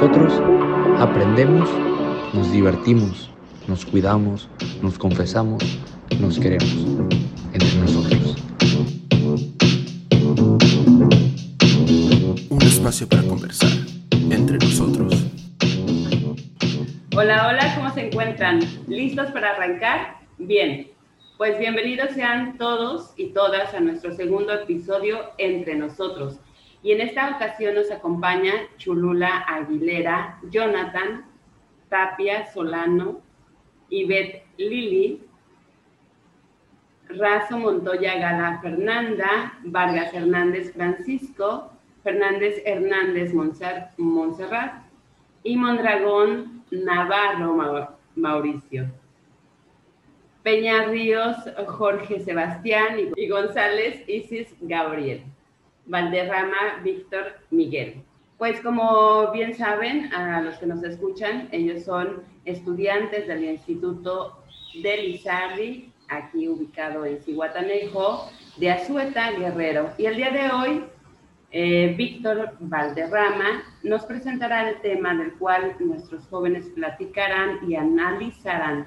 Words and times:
nosotros 0.00 0.32
aprendemos, 0.98 1.68
nos 2.32 2.50
divertimos, 2.50 3.30
nos 3.68 3.84
cuidamos, 3.84 4.48
nos 4.80 4.98
confesamos, 4.98 5.62
nos 6.18 6.38
queremos. 6.38 6.72
Entre 7.52 7.74
nosotros. 7.74 8.34
Un 12.48 12.62
espacio 12.62 13.06
para 13.10 13.22
conversar 13.24 13.68
entre 14.30 14.56
nosotros. 14.56 15.12
Hola, 17.14 17.48
hola, 17.48 17.74
¿cómo 17.76 17.92
se 17.92 18.06
encuentran? 18.06 18.60
¿Listos 18.88 19.30
para 19.32 19.50
arrancar? 19.50 20.16
Bien, 20.38 20.88
pues 21.36 21.58
bienvenidos 21.58 22.12
sean 22.14 22.56
todos 22.56 23.12
y 23.18 23.34
todas 23.34 23.74
a 23.74 23.80
nuestro 23.80 24.16
segundo 24.16 24.54
episodio 24.54 25.18
Entre 25.36 25.74
nosotros. 25.74 26.38
Y 26.82 26.92
en 26.92 27.00
esta 27.02 27.30
ocasión 27.36 27.74
nos 27.74 27.90
acompaña 27.90 28.54
Chulula 28.78 29.40
Aguilera, 29.40 30.38
Jonathan, 30.50 31.24
Tapia 31.88 32.46
Solano, 32.52 33.20
Ivette 33.90 34.44
Lili, 34.56 35.22
Razo 37.08 37.58
Montoya 37.58 38.18
Gala 38.18 38.60
Fernanda, 38.62 39.58
Vargas 39.64 40.14
Hernández 40.14 40.72
Francisco, 40.72 41.70
Fernández 42.02 42.62
Hernández 42.64 43.34
Montserrat 43.34 44.84
y 45.42 45.56
Mondragón 45.56 46.64
Navarro 46.70 47.96
Mauricio. 48.14 48.86
Peña 50.42 50.84
Ríos 50.84 51.36
Jorge 51.66 52.20
Sebastián 52.20 52.96
y 53.14 53.28
González 53.28 54.08
Isis 54.08 54.54
Gabriel. 54.60 55.22
Valderrama 55.90 56.80
Víctor 56.84 57.34
Miguel. 57.50 58.02
Pues 58.38 58.60
como 58.60 59.30
bien 59.32 59.54
saben, 59.54 60.14
a 60.14 60.40
los 60.40 60.56
que 60.56 60.66
nos 60.66 60.82
escuchan, 60.82 61.48
ellos 61.52 61.84
son 61.84 62.22
estudiantes 62.44 63.26
del 63.26 63.44
Instituto 63.44 64.42
de 64.82 64.96
Lizardi, 64.96 65.92
aquí 66.08 66.48
ubicado 66.48 67.04
en 67.04 67.20
Cihuatanejo, 67.20 68.30
de 68.56 68.70
Azueta 68.70 69.32
Guerrero. 69.32 69.90
Y 69.98 70.06
el 70.06 70.16
día 70.16 70.30
de 70.30 70.50
hoy, 70.50 70.84
eh, 71.50 71.94
Víctor 71.98 72.54
Valderrama 72.60 73.64
nos 73.82 74.04
presentará 74.04 74.70
el 74.70 74.80
tema 74.80 75.14
del 75.14 75.34
cual 75.34 75.74
nuestros 75.80 76.26
jóvenes 76.28 76.66
platicarán 76.74 77.58
y 77.68 77.74
analizarán. 77.74 78.86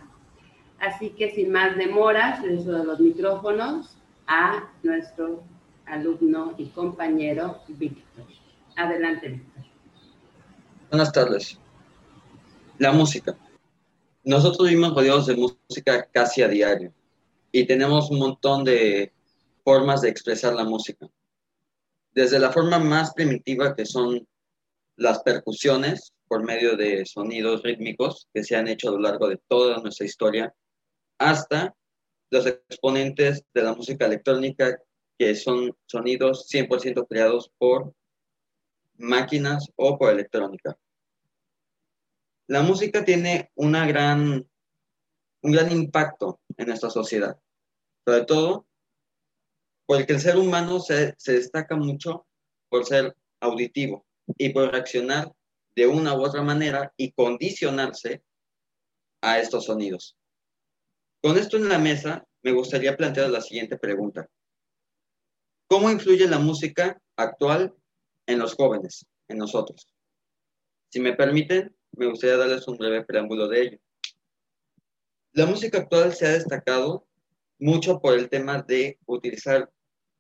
Así 0.80 1.10
que 1.12 1.30
sin 1.32 1.52
más 1.52 1.76
demoras, 1.76 2.42
les 2.44 2.66
doy 2.66 2.86
los 2.86 3.00
micrófonos 3.00 3.98
a 4.26 4.70
nuestro 4.84 5.44
alumno 5.86 6.54
y 6.58 6.68
compañero 6.68 7.62
Víctor. 7.68 8.26
Adelante, 8.76 9.30
Víctor. 9.30 9.64
Buenas 10.90 11.12
tardes. 11.12 11.60
La 12.78 12.92
música. 12.92 13.38
Nosotros 14.24 14.70
vivimos 14.70 14.96
rodeados 14.96 15.28
de 15.28 15.36
música 15.36 16.08
casi 16.12 16.42
a 16.42 16.48
diario 16.48 16.94
y 17.52 17.66
tenemos 17.66 18.10
un 18.10 18.20
montón 18.20 18.64
de 18.64 19.12
formas 19.64 20.02
de 20.02 20.10
expresar 20.10 20.54
la 20.54 20.64
música. 20.64 21.08
Desde 22.14 22.40
la 22.40 22.52
forma 22.52 22.80
más 22.80 23.14
primitiva 23.14 23.76
que 23.76 23.86
son 23.86 24.28
las 24.96 25.20
percusiones 25.24 26.14
por 26.28 26.44
medio 26.44 26.78
de 26.78 27.06
sonidos 27.06 27.64
rítmicos 27.64 28.28
que 28.34 28.44
se 28.44 28.56
han 28.56 28.68
hecho 28.68 28.90
a 28.90 28.94
lo 28.94 29.00
largo 29.00 29.28
de 29.28 29.40
toda 29.48 29.80
nuestra 29.80 30.06
historia, 30.06 30.54
hasta 31.18 31.76
los 32.30 32.46
exponentes 32.46 33.44
de 33.54 33.62
la 33.62 33.74
música 33.74 34.06
electrónica 34.06 34.80
que 35.18 35.36
son 35.36 35.76
sonidos 35.86 36.48
100% 36.50 37.08
creados 37.08 37.52
por 37.58 37.94
máquinas 38.96 39.68
o 39.76 39.98
por 39.98 40.12
electrónica. 40.12 40.78
La 42.48 42.62
música 42.62 43.06
tiene 43.06 43.52
una 43.56 43.88
gran, 43.88 44.48
un 45.42 45.52
gran 45.52 45.72
impacto 45.72 46.42
en 46.58 46.68
nuestra 46.68 46.90
sociedad, 46.90 47.40
sobre 48.06 48.26
todo 48.26 48.68
porque 49.86 50.14
el 50.14 50.20
ser 50.20 50.38
humano 50.38 50.80
se, 50.80 51.14
se 51.18 51.34
destaca 51.34 51.76
mucho 51.76 52.26
por 52.70 52.86
ser 52.86 53.16
auditivo 53.40 54.06
y 54.38 54.50
por 54.50 54.72
reaccionar 54.72 55.32
de 55.76 55.88
una 55.88 56.16
u 56.16 56.24
otra 56.24 56.42
manera 56.42 56.94
y 56.98 57.12
condicionarse 57.12 58.24
a 59.22 59.40
estos 59.40 59.66
sonidos. 59.66 60.18
Con 61.22 61.38
esto 61.38 61.58
en 61.58 61.70
la 61.70 61.80
mesa, 61.80 62.26
me 62.44 62.52
gustaría 62.52 62.98
plantear 62.98 63.30
la 63.30 63.42
siguiente 63.42 63.78
pregunta. 63.78 64.28
¿Cómo 65.68 65.90
influye 65.90 66.28
la 66.28 66.40
música 66.40 67.02
actual 67.16 67.74
en 68.28 68.40
los 68.40 68.56
jóvenes, 68.56 69.06
en 69.28 69.38
nosotros? 69.38 69.88
Si 70.90 71.00
me 71.00 71.14
permiten, 71.14 71.76
me 71.94 72.08
gustaría 72.08 72.38
darles 72.38 72.68
un 72.68 72.78
breve 72.78 73.04
preámbulo 73.04 73.48
de 73.48 73.62
ello. 73.62 73.78
La 75.32 75.46
música 75.46 75.80
actual 75.80 76.14
se 76.14 76.28
ha 76.28 76.32
destacado 76.32 77.08
mucho 77.60 78.00
por 78.00 78.14
el 78.14 78.30
tema 78.30 78.62
de 78.62 79.00
utilizar 79.06 79.72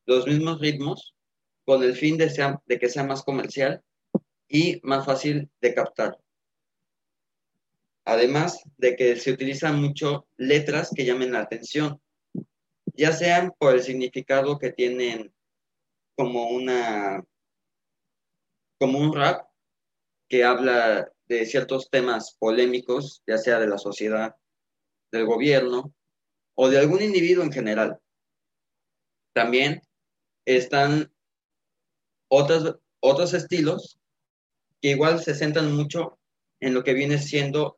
los 0.05 0.25
mismos 0.25 0.59
ritmos 0.59 1.13
con 1.65 1.83
el 1.83 1.95
fin 1.95 2.17
de, 2.17 2.57
de 2.65 2.79
que 2.79 2.89
sea 2.89 3.03
más 3.03 3.23
comercial 3.23 3.83
y 4.47 4.79
más 4.83 5.05
fácil 5.05 5.49
de 5.61 5.73
captar. 5.73 6.17
Además 8.05 8.63
de 8.77 8.95
que 8.95 9.15
se 9.15 9.31
utilizan 9.31 9.81
mucho 9.81 10.27
letras 10.37 10.91
que 10.93 11.05
llamen 11.05 11.31
la 11.31 11.41
atención, 11.41 12.01
ya 12.93 13.11
sean 13.11 13.53
por 13.57 13.75
el 13.75 13.81
significado 13.81 14.57
que 14.57 14.71
tienen 14.71 15.33
como 16.15 16.49
una 16.49 17.23
como 18.79 18.99
un 18.99 19.13
rap 19.13 19.47
que 20.29 20.43
habla 20.43 21.11
de 21.27 21.45
ciertos 21.45 21.89
temas 21.89 22.35
polémicos, 22.37 23.23
ya 23.25 23.37
sea 23.37 23.59
de 23.59 23.67
la 23.67 23.77
sociedad, 23.77 24.35
del 25.11 25.25
gobierno 25.25 25.93
o 26.55 26.69
de 26.69 26.79
algún 26.79 27.01
individuo 27.01 27.43
en 27.43 27.51
general. 27.51 27.99
También 29.33 29.81
están 30.45 31.13
otros, 32.29 32.79
otros 32.99 33.33
estilos 33.33 33.99
que 34.81 34.89
igual 34.89 35.21
se 35.21 35.33
centran 35.33 35.73
mucho 35.73 36.19
en 36.59 36.73
lo 36.73 36.83
que 36.83 36.93
viene 36.93 37.17
siendo 37.17 37.77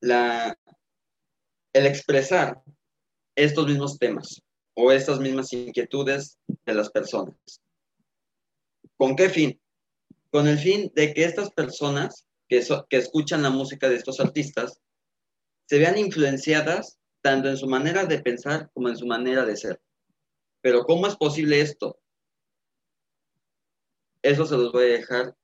la, 0.00 0.58
el 1.72 1.86
expresar 1.86 2.62
estos 3.44 3.66
mismos 3.66 3.98
temas 3.98 4.42
o 4.74 4.92
estas 4.92 5.18
mismas 5.18 5.52
inquietudes 5.52 6.38
de 6.66 6.74
las 6.74 6.90
personas. 6.90 7.34
¿Con 8.96 9.16
qué 9.16 9.28
fin? 9.28 9.60
Con 10.30 10.46
el 10.46 10.58
fin 10.58 10.92
de 10.94 11.14
que 11.14 11.24
estas 11.24 11.50
personas 11.50 12.26
que, 12.48 12.62
que 12.88 12.96
escuchan 12.96 13.42
la 13.42 13.50
música 13.50 13.88
de 13.88 13.96
estos 13.96 14.20
artistas 14.20 14.80
se 15.66 15.78
vean 15.78 15.98
influenciadas 15.98 16.98
tanto 17.22 17.48
en 17.48 17.56
su 17.56 17.66
manera 17.66 18.04
de 18.04 18.20
pensar 18.20 18.70
como 18.74 18.88
en 18.88 18.96
su 18.96 19.06
manera 19.06 19.44
de 19.44 19.56
ser. 19.56 19.80
Pero 20.60 20.84
¿cómo 20.84 21.06
es 21.06 21.16
posible 21.16 21.60
esto? 21.60 21.98
Eso 24.22 24.44
se 24.44 24.56
los 24.56 24.72
voy 24.72 24.84
a 24.84 24.98
dejar 24.98 25.34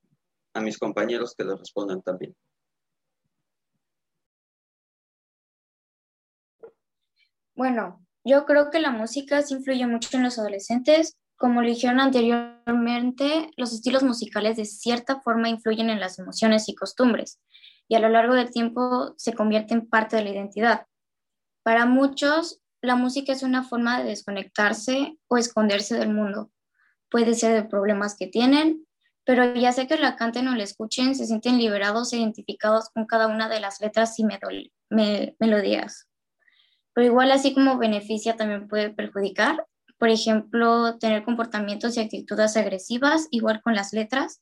a 0.55 0.61
mis 0.61 0.79
compañeros 0.79 1.35
que 1.37 1.45
lo 1.45 1.57
respondan 1.57 2.03
también. 2.03 2.35
Bueno, 7.57 8.07
yo 8.23 8.45
creo 8.45 8.71
que 8.71 8.81
la 8.81 8.91
música 8.91 9.41
sí 9.41 9.55
influye 9.55 9.87
mucho 9.87 10.17
en 10.17 10.23
los 10.23 10.39
adolescentes. 10.39 11.17
Como 11.37 11.63
lo 11.63 11.71
anteriormente, 12.01 13.51
los 13.57 13.73
estilos 13.73 14.03
musicales 14.03 14.57
de 14.57 14.67
cierta 14.67 15.21
forma 15.21 15.49
influyen 15.49 15.91
en 15.91 16.01
las 16.01 16.19
emociones 16.19 16.69
y 16.69 16.75
costumbres 16.75 17.41
y 17.89 17.95
a 17.95 18.01
lo 18.01 18.09
largo 18.09 18.35
del 18.35 18.51
tiempo 18.51 19.15
se 19.17 19.33
convierten 19.33 19.89
parte 19.89 20.17
de 20.17 20.25
la 20.25 20.31
identidad. 20.31 20.87
Para 21.63 21.87
muchos, 21.87 22.61
la 22.83 22.97
música 22.97 23.33
es 23.33 23.43
una 23.43 23.63
forma 23.65 23.99
de 23.99 24.11
desconectarse 24.11 25.19
o 25.29 25.39
esconderse 25.39 25.99
del 25.99 26.13
mundo. 26.13 26.51
Puede 27.11 27.35
ser 27.35 27.55
de 27.55 27.69
problemas 27.69 28.17
que 28.17 28.27
tienen, 28.27 28.87
pero 29.25 29.55
ya 29.55 29.73
sea 29.73 29.87
que 29.87 29.97
la 29.97 30.17
canten 30.17 30.49
o 30.49 30.55
la 30.55 30.65
escuchen, 30.65 31.15
se 31.15 31.27
sienten 31.27 31.59
liberados 31.59 32.13
e 32.13 32.19
identificados 32.19 32.91
con 32.91 33.07
cada 33.07 33.29
una 33.29 33.49
de 33.49 33.61
las 33.61 33.81
letras 33.81 34.19
y 34.19 34.27
melodías 35.39 36.06
pero 36.97 37.09
igual 37.09 37.31
así 37.31 37.53
como 37.53 37.77
beneficia 37.77 38.37
también 38.37 38.69
puede 38.69 38.89
perjudicar. 38.89 39.67
Por 39.99 40.09
ejemplo, 40.09 40.97
tener 40.99 41.25
comportamientos 41.25 41.95
y 41.95 42.01
actitudes 42.01 42.57
agresivas, 42.57 43.29
igual 43.31 43.61
con 43.61 43.75
las 43.75 43.93
letras, 43.93 44.41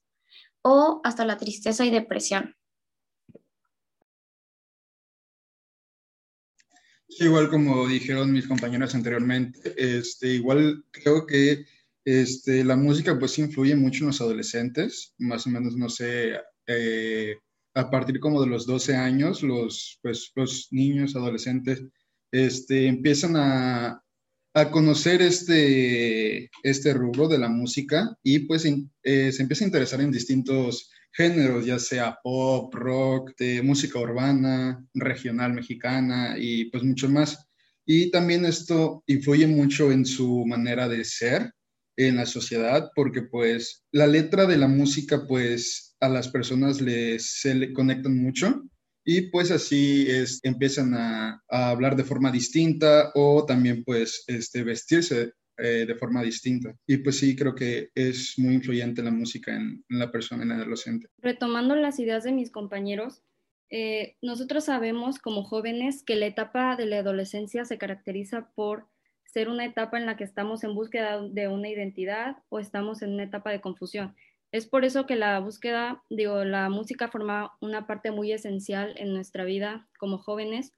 o 0.62 1.00
hasta 1.02 1.24
la 1.24 1.36
tristeza 1.36 1.84
y 1.84 1.90
depresión. 1.90 2.54
igual 7.08 7.48
como 7.48 7.86
dijeron 7.88 8.32
mis 8.32 8.46
compañeros 8.46 8.94
anteriormente, 8.94 9.74
este, 9.76 10.28
igual 10.28 10.84
creo 10.90 11.26
que 11.26 11.64
este, 12.04 12.64
la 12.64 12.76
música 12.76 13.16
pues 13.18 13.38
influye 13.38 13.74
mucho 13.76 14.00
en 14.00 14.08
los 14.08 14.20
adolescentes, 14.20 15.12
más 15.18 15.46
o 15.46 15.50
menos, 15.50 15.76
no 15.76 15.88
sé, 15.88 16.34
eh, 16.68 17.36
a 17.74 17.90
partir 17.90 18.20
como 18.20 18.40
de 18.40 18.48
los 18.48 18.66
12 18.66 18.96
años, 18.96 19.42
los, 19.42 19.98
pues, 20.02 20.30
los 20.34 20.68
niños, 20.70 21.14
adolescentes, 21.14 21.84
este, 22.34 22.88
empiezan 22.88 23.36
a, 23.36 24.00
conocer 24.70 25.20
este, 25.20 26.48
este 26.62 26.94
rubro 26.94 27.26
de 27.26 27.38
la 27.38 27.48
música 27.48 28.16
y 28.22 28.40
pues 28.40 28.64
eh, 28.64 29.32
se 29.32 29.42
empieza 29.42 29.64
a 29.64 29.66
interesar 29.66 30.00
en 30.00 30.12
distintos 30.12 30.90
géneros, 31.12 31.66
ya 31.66 31.81
sea 31.81 32.19
pop, 32.22 32.72
rock, 32.72 33.32
de 33.36 33.62
música 33.62 33.98
urbana, 33.98 34.84
regional 34.94 35.54
mexicana 35.54 36.36
y 36.38 36.66
pues 36.70 36.84
mucho 36.84 37.08
más. 37.08 37.48
Y 37.84 38.12
también 38.12 38.44
esto 38.44 39.02
influye 39.06 39.48
mucho 39.48 39.90
en 39.90 40.06
su 40.06 40.44
manera 40.46 40.88
de 40.88 41.04
ser 41.04 41.52
en 41.96 42.16
la 42.16 42.26
sociedad, 42.26 42.90
porque 42.94 43.22
pues 43.22 43.84
la 43.90 44.06
letra 44.06 44.46
de 44.46 44.56
la 44.56 44.69
música 44.69 45.26
pues 45.26 45.96
a 45.98 46.08
las 46.08 46.28
personas 46.28 46.80
les, 46.80 47.40
se 47.40 47.54
le 47.56 47.72
conectan 47.72 48.16
mucho 48.16 48.62
y 49.04 49.22
pues 49.30 49.50
así 49.50 50.06
es, 50.08 50.40
empiezan 50.42 50.94
a, 50.94 51.42
hablar 51.48 51.96
de 51.96 52.04
forma 52.04 52.32
distinta 52.32 53.10
o 53.14 53.44
también 53.44 53.84
pues 53.84 54.24
este, 54.26 54.62
vestirse 54.62 55.32
eh, 55.58 55.84
de 55.86 55.94
forma 55.94 56.22
distinta. 56.22 56.74
Y 56.86 56.98
pues 56.98 57.18
sí, 57.18 57.36
creo 57.36 57.54
que 57.54 57.90
es 57.94 58.34
muy 58.38 58.54
influyente 58.54 59.02
la 59.02 59.10
música 59.10 59.54
en, 59.54 59.84
en 59.88 59.98
la 59.98 60.10
persona, 60.10 60.42
en 60.42 60.52
el 60.52 60.60
adolescente. 60.62 61.08
Retomando 61.18 61.76
las 61.76 61.98
ideas 62.00 62.24
de 62.24 62.32
mis 62.32 62.50
compañeros, 62.50 63.22
eh, 63.70 64.16
nosotros 64.22 64.64
sabemos 64.64 65.18
como 65.18 65.42
jóvenes 65.42 66.02
que 66.02 66.16
la 66.16 66.26
etapa 66.26 66.76
de 66.76 66.86
la 66.86 66.98
adolescencia 66.98 67.64
se 67.64 67.78
caracteriza 67.78 68.50
por 68.54 68.86
ser 69.24 69.48
una 69.48 69.64
etapa 69.64 69.98
en 69.98 70.06
la 70.06 70.16
que 70.16 70.24
estamos 70.24 70.62
en 70.62 70.74
búsqueda 70.74 71.20
de 71.20 71.48
una 71.48 71.68
identidad 71.68 72.36
o 72.50 72.60
estamos 72.60 73.02
en 73.02 73.14
una 73.14 73.24
etapa 73.24 73.50
de 73.50 73.60
confusión. 73.60 74.14
Es 74.54 74.66
por 74.66 74.84
eso 74.84 75.04
que 75.04 75.16
la 75.16 75.40
búsqueda, 75.40 76.04
digo, 76.10 76.44
la 76.44 76.68
música 76.68 77.08
forma 77.08 77.56
una 77.60 77.86
parte 77.86 78.12
muy 78.12 78.30
esencial 78.30 78.94
en 78.96 79.12
nuestra 79.12 79.44
vida 79.44 79.88
como 79.98 80.18
jóvenes 80.18 80.72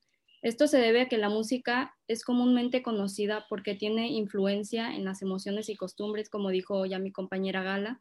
esto 0.47 0.69
se 0.69 0.79
debe 0.79 1.01
a 1.01 1.09
que 1.09 1.19
la 1.19 1.29
música 1.29 1.97
es 2.07 2.23
comúnmente 2.23 2.81
conocida 2.81 3.47
porque 3.49 3.75
tiene 3.75 4.07
influencia 4.09 4.95
en 4.95 5.05
las 5.05 5.21
emociones 5.21 5.69
y 5.69 5.75
costumbres, 5.75 6.29
como 6.29 6.51
dijo 6.51 6.87
ya 6.87 7.01
mi 7.01 7.11
compañera 7.11 7.65
Gala. 7.65 8.01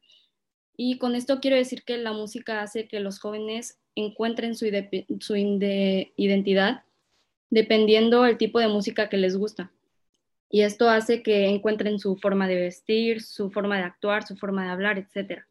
Y 0.77 0.99
con 0.99 1.15
esto 1.15 1.39
quiero 1.39 1.57
decir 1.57 1.83
que 1.83 1.97
la 1.97 2.13
música 2.13 2.61
hace 2.61 2.87
que 2.87 2.99
los 2.99 3.19
jóvenes 3.19 3.79
encuentren 3.95 4.53
su, 4.53 4.67
identidad 6.17 6.83
dependiendo 7.49 8.21
del 8.21 8.37
tipo 8.37 8.59
de 8.59 8.67
música 8.67 9.09
que 9.09 9.17
les 9.17 9.35
gusta. 9.35 9.71
Y 10.51 10.61
esto 10.61 10.87
hace 10.87 11.23
que 11.23 11.47
encuentren 11.47 11.97
su 11.97 12.15
forma 12.17 12.47
de 12.47 12.57
vestir, 12.57 13.23
su 13.23 13.49
forma 13.49 13.77
de 13.77 13.85
actuar, 13.85 14.23
su 14.27 14.35
forma 14.35 14.65
de 14.65 14.69
hablar, 14.69 14.99
etc. 14.99 15.45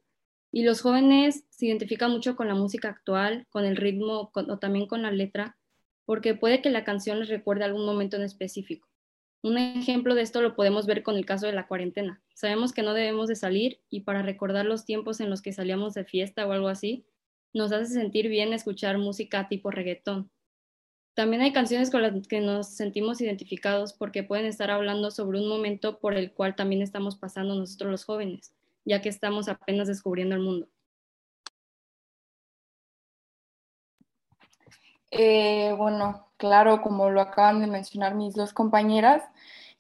Y 0.55 0.63
los 0.63 0.83
jóvenes 0.83 1.47
se 1.51 1.67
identifican 1.67 2.13
mucho 2.13 2.37
con 2.37 2.47
la 2.47 2.55
música 2.55 2.89
actual, 2.89 3.45
con 3.51 3.65
el 3.65 3.75
ritmo 3.77 4.31
o 4.33 4.59
también 4.59 4.87
con 4.87 5.03
la 5.03 5.11
letra, 5.11 5.59
porque 6.05 6.37
puede 6.37 6.63
que 6.63 6.71
la 6.71 6.85
canción 6.85 7.19
les 7.19 7.29
recuerde 7.29 7.65
algún 7.65 7.85
momento 7.85 8.15
en 8.15 8.23
específico. 8.23 8.89
Un 9.43 9.59
ejemplo 9.59 10.15
de 10.15 10.23
esto 10.23 10.43
lo 10.43 10.55
podemos 10.55 10.87
ver 10.87 11.03
con 11.03 11.17
el 11.17 11.27
caso 11.27 11.47
de 11.47 11.55
la 11.55 11.67
cuarentena. 11.67 12.23
Sabemos 12.35 12.73
que 12.73 12.85
no 12.85 12.95
debemos 12.95 13.27
de 13.27 13.35
salir 13.35 13.81
y 13.91 14.03
para 14.03 14.23
recordar 14.23 14.65
los 14.65 14.85
tiempos 14.85 15.19
en 15.19 15.29
los 15.29 15.43
que 15.43 15.53
salíamos 15.53 15.93
de 15.95 16.05
fiesta 16.05 16.47
o 16.47 16.53
algo 16.53 16.69
así, 16.69 17.05
nos 17.53 17.73
hace 17.73 17.93
sentir 17.93 18.29
bien 18.29 18.53
escuchar 18.53 18.97
música 18.97 19.49
tipo 19.49 19.73
reggaetón. 19.73 20.31
También 21.15 21.43
hay 21.43 21.53
canciones 21.53 21.91
con 21.91 22.01
las 22.01 22.29
que 22.29 22.41
nos 22.41 22.69
sentimos 22.69 23.21
identificados 23.21 23.93
porque 23.93 24.23
pueden 24.23 24.47
estar 24.47 24.71
hablando 24.71 25.11
sobre 25.11 25.41
un 25.41 25.49
momento 25.49 25.99
por 25.99 26.15
el 26.15 26.31
cual 26.31 26.55
también 26.55 26.81
estamos 26.81 27.17
pasando 27.17 27.57
nosotros 27.57 27.91
los 27.91 28.05
jóvenes, 28.05 28.55
ya 28.85 29.01
que 29.03 29.09
estamos 29.09 29.49
apenas 29.49 29.89
descubriendo 29.89 30.35
el 30.35 30.43
mundo. 30.43 30.69
Eh, 35.11 35.73
bueno, 35.79 36.29
claro, 36.37 36.83
como 36.83 37.09
lo 37.11 37.21
acaban 37.21 37.61
de 37.61 37.69
mencionar 37.69 38.15
mis 38.15 38.35
dos 38.35 38.53
compañeras, 38.53 39.23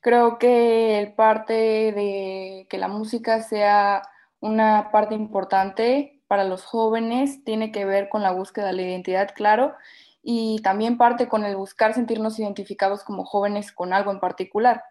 creo 0.00 0.38
que 0.38 1.00
el 1.00 1.12
parte 1.14 1.54
de 1.54 2.66
que 2.70 2.78
la 2.78 2.88
música 2.88 3.42
sea 3.42 4.02
una 4.40 4.90
parte 4.92 5.14
importante 5.14 6.22
para 6.28 6.44
los 6.44 6.64
jóvenes 6.64 7.42
tiene 7.44 7.72
que 7.72 7.84
ver 7.84 8.08
con 8.08 8.22
la 8.22 8.30
búsqueda 8.32 8.66
de 8.66 8.74
la 8.74 8.82
identidad, 8.82 9.30
claro, 9.34 9.74
y 10.22 10.60
también 10.62 10.98
parte 10.98 11.28
con 11.28 11.44
el 11.44 11.56
buscar 11.56 11.94
sentirnos 11.94 12.38
identificados 12.38 13.04
como 13.04 13.24
jóvenes 13.24 13.72
con 13.72 13.92
algo 13.92 14.12
en 14.12 14.20
particular. 14.20 14.84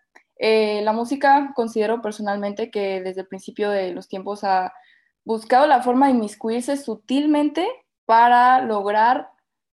Eh, 0.45 0.81
la 0.81 0.91
música 0.91 1.53
considero 1.55 2.01
personalmente 2.01 2.69
que 2.69 2.99
desde 2.99 3.21
el 3.21 3.27
principio 3.27 3.69
de 3.69 3.93
los 3.93 4.09
tiempos 4.09 4.43
ha 4.43 4.73
buscado 5.23 5.67
la 5.67 5.81
forma 5.81 6.07
de 6.07 6.15
inmiscuirse 6.15 6.75
sutilmente 6.75 7.65
para 8.03 8.59
lograr 8.59 9.29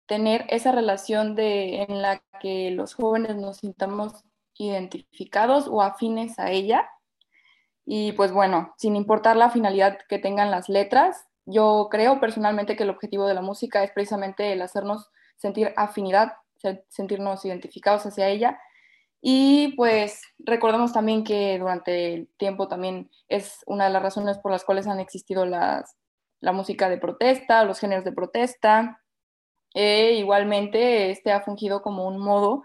tener 0.07 0.45
esa 0.49 0.73
relación 0.73 1.35
de, 1.35 1.83
en 1.83 2.01
la 2.01 2.21
que 2.41 2.71
los 2.71 2.95
jóvenes 2.95 3.37
nos 3.37 3.59
sintamos 3.59 4.25
identificados 4.57 5.69
o 5.69 5.81
afines 5.81 6.37
a 6.37 6.51
ella. 6.51 6.89
Y 7.85 8.11
pues 8.11 8.33
bueno, 8.33 8.73
sin 8.77 8.97
importar 8.97 9.37
la 9.37 9.49
finalidad 9.49 9.97
que 10.09 10.19
tengan 10.19 10.51
las 10.51 10.67
letras, 10.67 11.27
yo 11.45 11.87
creo 11.89 12.19
personalmente 12.19 12.75
que 12.75 12.83
el 12.83 12.89
objetivo 12.89 13.25
de 13.25 13.35
la 13.35 13.41
música 13.41 13.85
es 13.85 13.91
precisamente 13.91 14.51
el 14.51 14.61
hacernos 14.61 15.11
sentir 15.37 15.71
afinidad, 15.77 16.33
sentirnos 16.89 17.45
identificados 17.45 18.05
hacia 18.05 18.27
ella. 18.27 18.59
Y 19.21 19.73
pues 19.75 20.21
recordemos 20.39 20.93
también 20.93 21.23
que 21.23 21.57
durante 21.59 22.13
el 22.13 22.29
tiempo 22.37 22.67
también 22.67 23.09
es 23.27 23.63
una 23.65 23.85
de 23.85 23.89
las 23.91 24.01
razones 24.01 24.37
por 24.37 24.51
las 24.51 24.63
cuales 24.63 24.87
han 24.87 24.99
existido 24.99 25.45
las, 25.45 25.97
la 26.39 26.51
música 26.51 26.89
de 26.89 26.97
protesta, 26.97 27.63
los 27.63 27.79
géneros 27.79 28.05
de 28.05 28.11
protesta, 28.11 29.01
e 29.73 30.13
igualmente, 30.13 31.11
este 31.11 31.31
ha 31.31 31.41
fungido 31.41 31.81
como 31.81 32.07
un 32.07 32.17
modo 32.17 32.63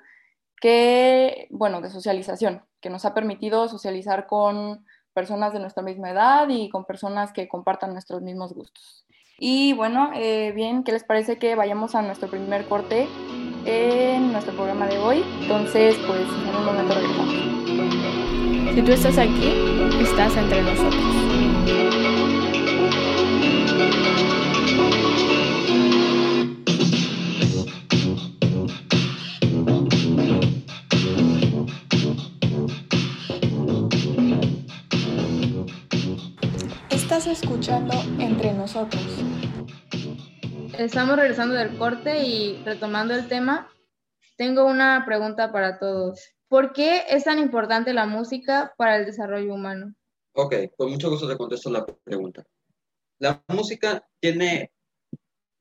que, 0.61 1.47
bueno, 1.51 1.81
de 1.81 1.91
socialización, 1.91 2.65
que 2.81 2.89
nos 2.89 3.05
ha 3.05 3.13
permitido 3.13 3.69
socializar 3.69 4.27
con 4.27 4.87
personas 5.13 5.53
de 5.53 5.59
nuestra 5.59 5.83
misma 5.83 6.11
edad 6.11 6.49
y 6.49 6.71
con 6.71 6.85
personas 6.85 7.33
que 7.33 7.49
compartan 7.49 7.93
nuestros 7.93 8.23
mismos 8.23 8.55
gustos. 8.55 9.05
Y 9.39 9.73
bueno, 9.75 10.13
eh, 10.15 10.53
bien, 10.53 10.85
¿qué 10.85 10.93
les 10.93 11.05
parece 11.05 11.39
que 11.39 11.55
vayamos 11.55 11.95
a 11.95 12.03
nuestro 12.03 12.31
primer 12.31 12.65
corte 12.67 13.09
en 13.65 14.33
nuestro 14.33 14.55
programa 14.55 14.87
de 14.87 14.99
hoy? 14.99 15.25
Entonces, 15.43 15.97
pues 16.07 16.21
en 16.21 16.57
un 16.57 16.65
momento 16.65 16.95
regresamos. 16.95 18.75
Si 18.75 18.83
tú 18.83 18.93
estás 18.93 19.19
aquí, 19.19 19.53
estás 20.01 20.37
entre 20.37 20.63
nosotros. 20.63 21.23
escuchando 37.27 37.95
Entre 38.19 38.53
Nosotros. 38.53 39.03
Estamos 40.79 41.17
regresando 41.17 41.55
del 41.55 41.77
corte 41.77 42.25
y 42.25 42.63
retomando 42.65 43.15
el 43.15 43.29
tema, 43.29 43.71
tengo 44.37 44.65
una 44.65 45.05
pregunta 45.07 45.53
para 45.53 45.79
todos. 45.79 46.35
¿Por 46.49 46.73
qué 46.73 47.05
es 47.11 47.25
tan 47.25 47.39
importante 47.39 47.93
la 47.93 48.07
música 48.07 48.73
para 48.79 48.97
el 48.97 49.05
desarrollo 49.05 49.53
humano? 49.53 49.95
Ok, 50.35 50.55
con 50.77 50.91
mucho 50.91 51.11
gusto 51.11 51.29
te 51.29 51.37
contesto 51.37 51.71
la 51.71 51.85
pregunta. 51.85 52.43
La 53.19 53.43
música 53.49 54.03
tiene 54.19 54.73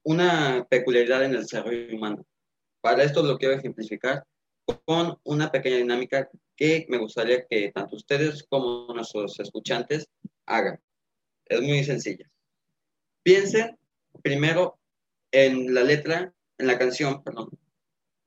una 0.03 0.65
peculiaridad 0.69 1.25
en 1.25 1.35
el 1.35 1.41
desarrollo 1.41 1.93
humano. 1.93 2.25
Para 2.79 3.03
esto 3.03 3.21
lo 3.21 3.37
quiero 3.37 3.55
ejemplificar 3.55 4.23
con 4.85 5.19
una 5.23 5.51
pequeña 5.51 5.77
dinámica 5.77 6.29
que 6.55 6.85
me 6.89 6.97
gustaría 6.97 7.45
que 7.45 7.71
tanto 7.71 7.97
ustedes 7.97 8.43
como 8.49 8.93
nuestros 8.93 9.39
escuchantes 9.39 10.07
hagan. 10.45 10.79
Es 11.45 11.61
muy 11.61 11.83
sencilla. 11.83 12.29
Piensen 13.23 13.77
primero 14.23 14.80
en 15.31 15.73
la 15.73 15.83
letra, 15.83 16.33
en 16.57 16.67
la 16.67 16.77
canción, 16.77 17.23
perdón, 17.23 17.49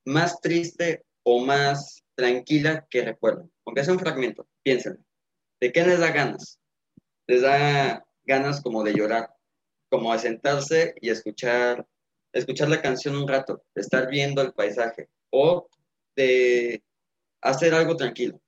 más 0.05 0.41
triste 0.41 1.05
o 1.23 1.45
más 1.45 2.05
tranquila 2.15 2.87
que 2.91 3.05
recuerden. 3.05 3.51
Aunque 3.65 3.85
sea 3.85 3.95
un 3.95 4.01
fragmento, 4.01 4.47
piensen. 4.63 5.05
¿De 5.61 5.73
qué 5.73 5.85
les 5.87 6.01
da 6.01 6.11
ganas? 6.11 6.61
Les 7.27 7.43
da 7.43 8.05
ganas 8.25 8.61
como 8.63 8.83
de 8.83 8.95
llorar, 8.95 9.31
como 9.91 10.13
de 10.13 10.19
sentarse 10.19 10.95
y 11.01 11.11
escuchar, 11.11 11.87
escuchar 12.33 12.69
la 12.69 12.83
canción 12.83 13.17
un 13.17 13.29
rato, 13.29 13.65
de 13.75 13.83
estar 13.83 14.09
viendo 14.09 14.43
el 14.43 14.53
paisaje 14.53 15.09
o 15.31 15.69
de 16.17 16.83
hacer 17.41 17.75
algo 17.75 17.97
tranquilo. 17.97 18.41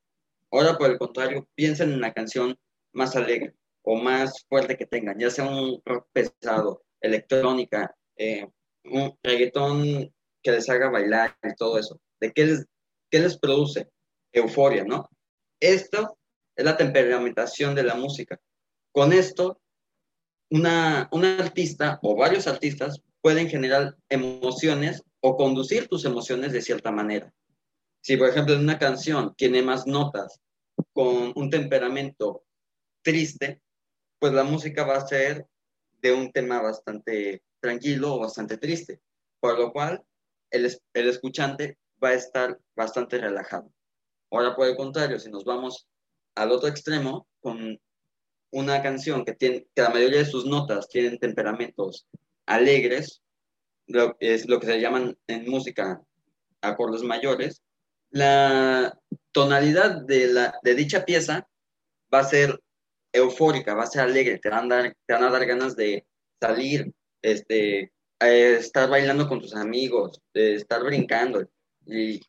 Ahora, 0.51 0.77
por 0.77 0.91
el 0.91 0.99
contrario, 0.99 1.49
piensen 1.55 1.93
en 1.93 2.01
la 2.01 2.13
canción 2.13 2.59
más 2.93 3.17
alegre, 3.17 3.55
o 3.83 3.97
más 3.97 4.45
fuerte 4.49 4.77
que 4.77 4.87
tengan, 4.87 5.19
ya 5.19 5.31
sea 5.31 5.45
un 5.45 5.81
rock 5.85 6.09
pesado, 6.13 6.85
electrónica, 7.01 7.95
eh, 8.17 8.49
un 8.85 9.19
reggaetón 9.23 10.13
que 10.43 10.53
les 10.53 10.69
haga 10.69 10.91
bailar 10.91 11.37
y 11.43 11.55
todo 11.55 11.79
eso. 11.79 12.01
¿De 12.21 12.33
qué 12.33 12.47
les, 12.47 12.67
qué 13.11 13.21
les 13.21 13.39
produce? 13.39 13.89
Euforia, 14.33 14.85
¿no? 14.85 15.09
Esto 15.61 16.19
es 16.55 16.65
la 16.65 16.77
temperamentación 16.77 17.75
de 17.75 17.83
la 17.83 17.95
música. 17.95 18.39
Con 18.93 19.13
esto, 19.13 19.61
una, 20.51 21.09
un 21.13 21.25
artista 21.25 21.99
o 22.03 22.17
varios 22.17 22.47
artistas 22.47 23.01
pueden 23.21 23.49
generar 23.49 23.97
emociones 24.09 25.03
o 25.21 25.37
conducir 25.37 25.89
tus 25.89 26.05
emociones 26.05 26.53
de 26.53 26.63
cierta 26.63 26.93
manera. 26.93 27.33
Si, 28.03 28.17
por 28.17 28.29
ejemplo, 28.29 28.55
en 28.55 28.61
una 28.61 28.79
canción 28.79 29.35
tiene 29.37 29.63
más 29.63 29.87
notas 29.87 30.41
con 30.93 31.33
un 31.35 31.51
temperamento 31.51 32.45
triste, 33.03 33.61
pues 34.19 34.33
la 34.33 34.45
música 34.45 34.85
va 34.85 34.97
a 34.97 35.07
ser 35.07 35.47
de 36.01 36.13
un 36.13 36.31
tema 36.31 36.63
bastante 36.63 37.43
tranquilo 37.67 38.15
o 38.15 38.21
bastante 38.21 38.57
triste, 38.57 39.01
por 39.41 39.59
lo 39.59 39.73
cual 39.73 40.03
el, 40.51 40.71
el 40.95 41.09
escuchante 41.09 41.79
va 42.03 42.11
a 42.11 42.15
estar 42.15 42.59
bastante 42.75 43.19
relajado. 43.19 43.71
Ahora, 44.31 44.55
por 44.55 44.67
el 44.67 44.77
contrario, 44.77 45.19
si 45.19 45.31
nos 45.31 45.45
vamos 45.45 45.89
al 46.35 46.51
otro 46.53 46.69
extremo, 46.69 47.27
con 47.41 47.79
una 48.53 48.83
canción 48.83 49.25
que, 49.25 49.35
tiene, 49.35 49.67
que 49.75 49.83
la 49.83 49.91
mayoría 49.91 50.19
de 50.19 50.27
sus 50.27 50.47
notas 50.47 50.89
tienen 50.89 51.19
temperamentos 51.19 52.07
alegres, 52.47 53.23
es 54.21 54.49
lo 54.49 54.61
que 54.61 54.67
se 54.67 54.81
llaman 54.81 55.17
en 55.27 55.49
música 55.49 56.03
acordes 56.61 57.03
mayores, 57.03 57.63
la 58.11 58.99
tonalidad 59.33 60.03
de, 60.03 60.29
la, 60.29 60.55
de 60.63 60.75
dicha 60.75 61.05
pieza 61.05 61.49
va 62.13 62.21
a 62.21 62.25
ser 62.25 62.61
eufórica, 63.13 63.75
va 63.75 63.85
a 63.85 63.87
ser 63.87 64.03
alegre, 64.03 64.39
te 64.39 64.49
van 64.49 64.71
a 64.73 64.77
dar, 64.77 64.97
te 65.07 65.13
van 65.13 65.25
a 65.25 65.31
dar 65.31 65.47
ganas 65.47 65.77
de 65.77 66.07
salir, 66.41 66.93
este, 67.27 67.93
estar 68.21 68.89
bailando 68.89 69.29
con 69.29 69.41
tus 69.41 69.55
amigos, 69.55 70.23
estar 70.33 70.83
brincando. 70.85 71.49
Y 71.85 72.21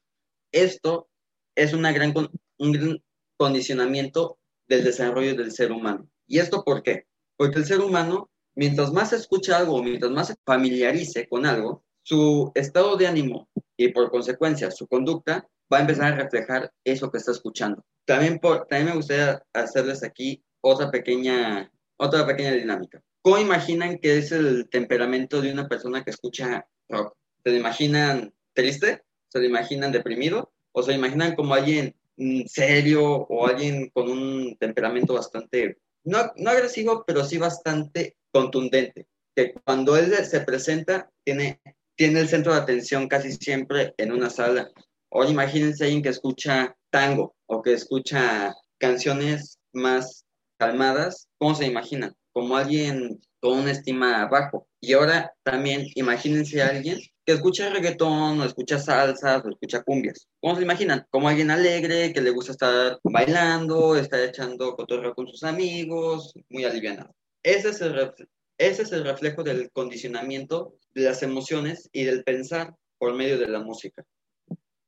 esto 0.52 1.08
es 1.56 1.74
una 1.74 1.92
gran, 1.92 2.14
un 2.58 2.72
gran 2.72 3.04
condicionamiento 3.38 4.40
del 4.68 4.84
desarrollo 4.84 5.36
del 5.36 5.52
ser 5.52 5.72
humano. 5.72 6.10
¿Y 6.26 6.40
esto 6.40 6.64
por 6.64 6.82
qué? 6.82 7.06
Porque 7.38 7.60
el 7.60 7.66
ser 7.66 7.80
humano, 7.80 8.30
mientras 8.56 8.92
más 8.92 9.14
escucha 9.14 9.58
algo, 9.58 9.82
mientras 9.84 10.12
más 10.12 10.28
se 10.28 10.36
familiarice 10.44 11.28
con 11.28 11.46
algo, 11.46 11.84
su 12.02 12.52
estado 12.56 12.98
de 12.98 13.08
ánimo 13.08 13.50
y 13.78 13.90
por 13.90 14.10
consecuencia 14.10 14.72
su 14.72 14.88
conducta 14.88 15.48
va 15.72 15.78
a 15.78 15.82
empezar 15.82 16.14
a 16.14 16.16
reflejar 16.16 16.72
eso 16.84 17.12
que 17.12 17.18
está 17.18 17.32
escuchando. 17.32 17.86
También, 18.06 18.40
por, 18.40 18.66
también 18.68 18.90
me 18.90 18.96
gustaría 18.96 19.44
hacerles 19.54 20.04
aquí 20.04 20.44
otra 20.62 20.90
pequeña, 20.90 21.72
otra 21.98 22.26
pequeña 22.26 22.54
dinámica. 22.54 23.04
¿Cómo 23.22 23.38
imaginan 23.40 23.98
que 24.00 24.18
es 24.18 24.32
el 24.32 24.70
temperamento 24.70 25.42
de 25.42 25.52
una 25.52 25.68
persona 25.68 26.04
que 26.04 26.12
escucha 26.12 26.68
rock? 26.90 27.16
¿Se 27.44 27.52
lo 27.52 27.58
imaginan 27.58 28.34
triste? 28.54 29.04
¿Se 29.28 29.40
lo 29.40 29.46
imaginan 29.46 29.92
deprimido? 29.92 30.52
¿O 30.72 30.84
se 30.84 30.92
lo 30.92 30.98
imaginan 30.98 31.36
como 31.36 31.54
alguien 31.54 31.96
mm, 32.18 32.46
serio 32.46 33.04
o 33.04 33.48
alguien 33.48 33.90
con 33.90 34.10
un 34.10 34.56
temperamento 34.58 35.14
bastante, 35.14 35.78
no, 36.04 36.32
no 36.38 36.50
agresivo, 36.50 37.04
pero 37.06 37.24
sí 37.24 37.38
bastante 37.38 38.16
contundente? 38.32 39.08
Que 39.36 39.54
cuando 39.66 39.98
él 39.98 40.14
se 40.26 40.42
presenta, 40.42 41.12
tiene, 41.24 41.60
tiene 41.96 42.22
el 42.22 42.30
centro 42.30 42.54
de 42.54 42.60
atención 42.60 43.08
casi 43.08 43.32
siempre 43.34 43.94
en 43.98 44.12
una 44.12 44.30
sala. 44.30 44.72
O 45.10 45.24
imagínense 45.26 45.84
alguien 45.84 46.04
que 46.04 46.10
escucha 46.10 46.76
tango 46.90 47.36
o 47.46 47.62
que 47.62 47.74
escucha 47.74 48.56
canciones 48.78 49.60
más 49.74 50.26
calmadas, 50.58 51.28
¿cómo 51.38 51.56
se 51.56 51.66
imaginan? 51.66 52.16
Como 52.38 52.56
alguien 52.56 53.20
con 53.40 53.58
una 53.58 53.72
estima 53.72 54.28
bajo. 54.28 54.68
Y 54.80 54.94
ahora 54.94 55.34
también 55.42 55.88
imagínense 55.96 56.62
a 56.62 56.68
alguien 56.68 57.00
que 57.26 57.34
escucha 57.34 57.72
reggaetón, 57.72 58.40
o 58.40 58.46
escucha 58.46 58.78
salsas, 58.78 59.44
o 59.44 59.50
escucha 59.50 59.82
cumbias. 59.82 60.28
¿Cómo 60.40 60.56
se 60.56 60.62
imaginan? 60.62 61.04
Como 61.10 61.28
alguien 61.28 61.50
alegre, 61.50 62.14
que 62.14 62.22
le 62.22 62.30
gusta 62.30 62.52
estar 62.52 63.00
bailando, 63.04 63.96
estar 63.96 64.20
echando 64.20 64.76
cotorreo 64.76 65.16
con 65.16 65.28
sus 65.28 65.44
amigos, 65.44 66.32
muy 66.50 66.64
alivianado. 66.64 67.12
Ese 67.42 67.70
es, 67.70 67.82
el 67.82 68.14
ese 68.60 68.84
es 68.84 68.92
el 68.92 69.04
reflejo 69.04 69.42
del 69.42 69.72
condicionamiento 69.72 70.76
de 70.94 71.06
las 71.06 71.24
emociones 71.24 71.90
y 71.92 72.04
del 72.04 72.24
pensar 72.24 72.76
por 73.00 73.16
medio 73.16 73.40
de 73.40 73.48
la 73.48 73.62
música. 73.62 74.06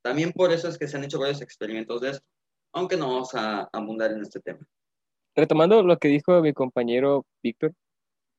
También 0.04 0.34
por 0.34 0.54
eso 0.54 0.68
es 0.68 0.78
que 0.78 0.88
se 0.88 0.98
han 0.98 1.04
hecho 1.04 1.18
varios 1.18 1.42
experimentos 1.42 2.00
de 2.02 2.12
esto, 2.12 2.26
aunque 2.74 2.96
no 2.96 3.08
vamos 3.08 3.34
a 3.34 3.68
abundar 3.74 4.12
en 4.12 4.22
este 4.22 4.40
tema 4.40 4.68
retomando 5.40 5.84
lo 5.84 5.98
que 5.98 6.08
dijo 6.08 6.42
mi 6.42 6.54
compañero 6.54 7.26
Víctor, 7.44 7.74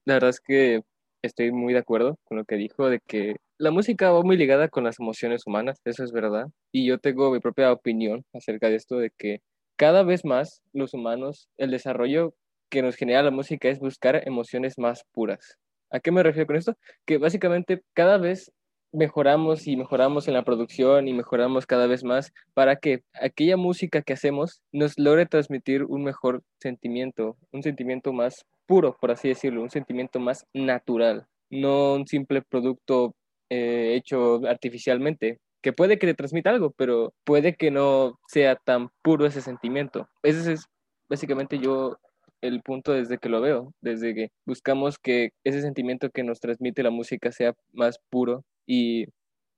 la 0.07 0.15
verdad 0.15 0.31
es 0.31 0.41
que 0.41 0.83
estoy 1.23 1.53
muy 1.53 1.73
de 1.73 1.81
acuerdo 1.81 2.19
con 2.25 2.39
lo 2.39 2.45
que 2.45 2.57
dijo 2.57 2.89
de 2.89 3.01
que 3.07 3.37
la 3.59 3.71
música 3.71 4.11
va 4.11 4.23
muy 4.23 4.37
ligada 4.37 4.69
con 4.69 4.85
las 4.85 4.99
emociones 5.01 5.43
humanas, 5.47 5.81
eso 5.85 6.03
es 6.03 6.13
verdad. 6.13 6.47
Y 6.73 6.87
yo 6.87 6.99
tengo 6.99 7.31
mi 7.31 7.41
propia 7.41 7.73
opinión 7.73 8.25
acerca 8.33 8.69
de 8.71 8.77
esto, 8.77 8.97
de 8.97 9.11
que 9.19 9.41
cada 9.77 10.03
vez 10.03 10.25
más 10.25 10.63
los 10.73 10.95
humanos, 10.95 11.49
el 11.59 11.71
desarrollo 11.71 12.35
que 12.71 12.83
nos 12.83 12.97
genera 12.97 13.23
la 13.23 13.31
música 13.31 13.69
es 13.69 13.79
buscar 13.79 14.27
emociones 14.27 14.79
más 14.79 15.05
puras. 15.13 15.59
¿A 15.91 16.01
qué 16.01 16.11
me 16.13 16.23
refiero 16.23 16.47
con 16.47 16.57
esto? 16.57 16.77
Que 17.05 17.19
básicamente 17.19 17.83
cada 17.95 18.17
vez 18.17 18.53
mejoramos 18.93 19.67
y 19.67 19.77
mejoramos 19.77 20.29
en 20.29 20.35
la 20.35 20.45
producción 20.45 21.09
y 21.09 21.13
mejoramos 21.13 21.67
cada 21.67 21.87
vez 21.87 22.05
más 22.05 22.33
para 22.55 22.77
que 22.77 23.03
aquella 23.15 23.57
música 23.57 24.03
que 24.03 24.13
hacemos 24.13 24.63
nos 24.73 24.99
logre 24.99 25.27
transmitir 25.27 25.85
un 25.85 26.03
mejor 26.03 26.43
sentimiento, 26.61 27.37
un 27.53 27.63
sentimiento 27.63 28.13
más 28.13 28.45
puro, 28.67 28.97
por 29.01 29.11
así 29.11 29.29
decirlo, 29.29 29.63
un 29.63 29.71
sentimiento 29.71 30.21
más 30.21 30.47
natural, 30.53 31.27
no 31.51 31.95
un 31.95 32.07
simple 32.07 32.43
producto 32.43 33.15
eh, 33.49 33.95
hecho 33.97 34.41
artificialmente, 34.47 35.39
que 35.63 35.73
puede 35.73 35.99
que 35.99 36.07
le 36.07 36.15
transmita 36.15 36.51
algo, 36.51 36.71
pero 36.71 37.13
puede 37.25 37.55
que 37.55 37.71
no 37.71 38.19
sea 38.29 38.57
tan 38.57 38.89
puro 39.03 39.27
ese 39.27 39.43
sentimiento. 39.43 40.09
Ese 40.23 40.53
es 40.53 40.67
básicamente 41.09 41.59
yo 41.59 41.99
el 42.41 42.63
punto 42.63 42.93
desde 42.93 43.19
que 43.19 43.29
lo 43.29 43.41
veo, 43.41 43.75
desde 43.83 44.15
que 44.15 44.31
buscamos 44.47 44.99
que 44.99 45.31
ese 45.45 45.61
sentimiento 45.61 46.11
que 46.11 46.23
nos 46.23 46.41
transmite 46.41 46.83
la 46.83 46.91
música 46.91 47.33
sea 47.33 47.55
más 47.73 47.99
puro 48.09 48.45
y, 48.73 49.07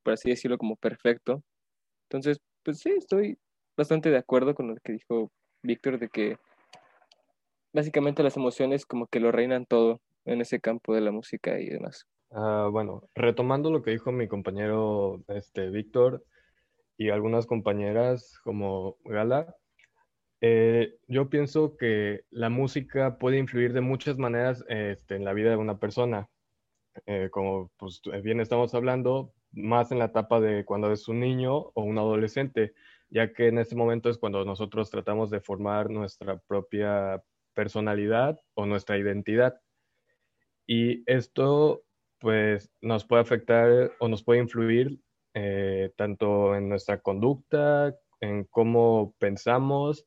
por 0.02 0.14
así 0.14 0.30
decirlo, 0.30 0.56
como 0.56 0.76
perfecto. 0.76 1.42
Entonces, 2.08 2.40
pues 2.62 2.78
sí, 2.78 2.92
estoy 2.96 3.36
bastante 3.76 4.10
de 4.10 4.16
acuerdo 4.16 4.54
con 4.54 4.68
lo 4.68 4.76
que 4.82 4.94
dijo 4.94 5.30
Víctor 5.62 5.98
de 5.98 6.08
que 6.08 6.38
básicamente 7.74 8.22
las 8.22 8.38
emociones 8.38 8.86
como 8.86 9.06
que 9.08 9.20
lo 9.20 9.30
reinan 9.30 9.66
todo 9.66 10.00
en 10.24 10.40
ese 10.40 10.60
campo 10.60 10.94
de 10.94 11.02
la 11.02 11.10
música 11.10 11.60
y 11.60 11.68
demás. 11.68 12.06
Ah, 12.30 12.70
bueno, 12.72 13.02
retomando 13.14 13.70
lo 13.70 13.82
que 13.82 13.90
dijo 13.90 14.12
mi 14.12 14.28
compañero 14.28 15.22
este, 15.28 15.68
Víctor 15.68 16.24
y 16.96 17.10
algunas 17.10 17.44
compañeras 17.44 18.38
como 18.42 18.96
Gala, 19.04 19.54
eh, 20.40 20.94
yo 21.06 21.28
pienso 21.28 21.76
que 21.76 22.22
la 22.30 22.48
música 22.48 23.18
puede 23.18 23.36
influir 23.36 23.74
de 23.74 23.82
muchas 23.82 24.16
maneras 24.16 24.64
este, 24.68 25.16
en 25.16 25.26
la 25.26 25.34
vida 25.34 25.50
de 25.50 25.56
una 25.56 25.78
persona. 25.78 26.30
Eh, 27.06 27.28
como 27.30 27.70
pues, 27.78 28.02
bien 28.22 28.40
estamos 28.40 28.74
hablando, 28.74 29.32
más 29.52 29.92
en 29.92 29.98
la 29.98 30.06
etapa 30.06 30.40
de 30.40 30.64
cuando 30.64 30.92
es 30.92 31.08
un 31.08 31.20
niño 31.20 31.54
o 31.56 31.82
un 31.82 31.98
adolescente, 31.98 32.74
ya 33.10 33.32
que 33.32 33.48
en 33.48 33.58
ese 33.58 33.76
momento 33.76 34.08
es 34.10 34.18
cuando 34.18 34.44
nosotros 34.44 34.90
tratamos 34.90 35.30
de 35.30 35.40
formar 35.40 35.90
nuestra 35.90 36.38
propia 36.38 37.22
personalidad 37.54 38.40
o 38.54 38.66
nuestra 38.66 38.98
identidad. 38.98 39.60
Y 40.66 41.02
esto 41.10 41.84
pues 42.18 42.70
nos 42.80 43.04
puede 43.04 43.22
afectar 43.22 43.92
o 43.98 44.08
nos 44.08 44.22
puede 44.22 44.40
influir 44.40 45.00
eh, 45.34 45.92
tanto 45.96 46.54
en 46.54 46.68
nuestra 46.68 47.00
conducta, 47.00 47.96
en 48.20 48.44
cómo 48.44 49.14
pensamos, 49.18 50.06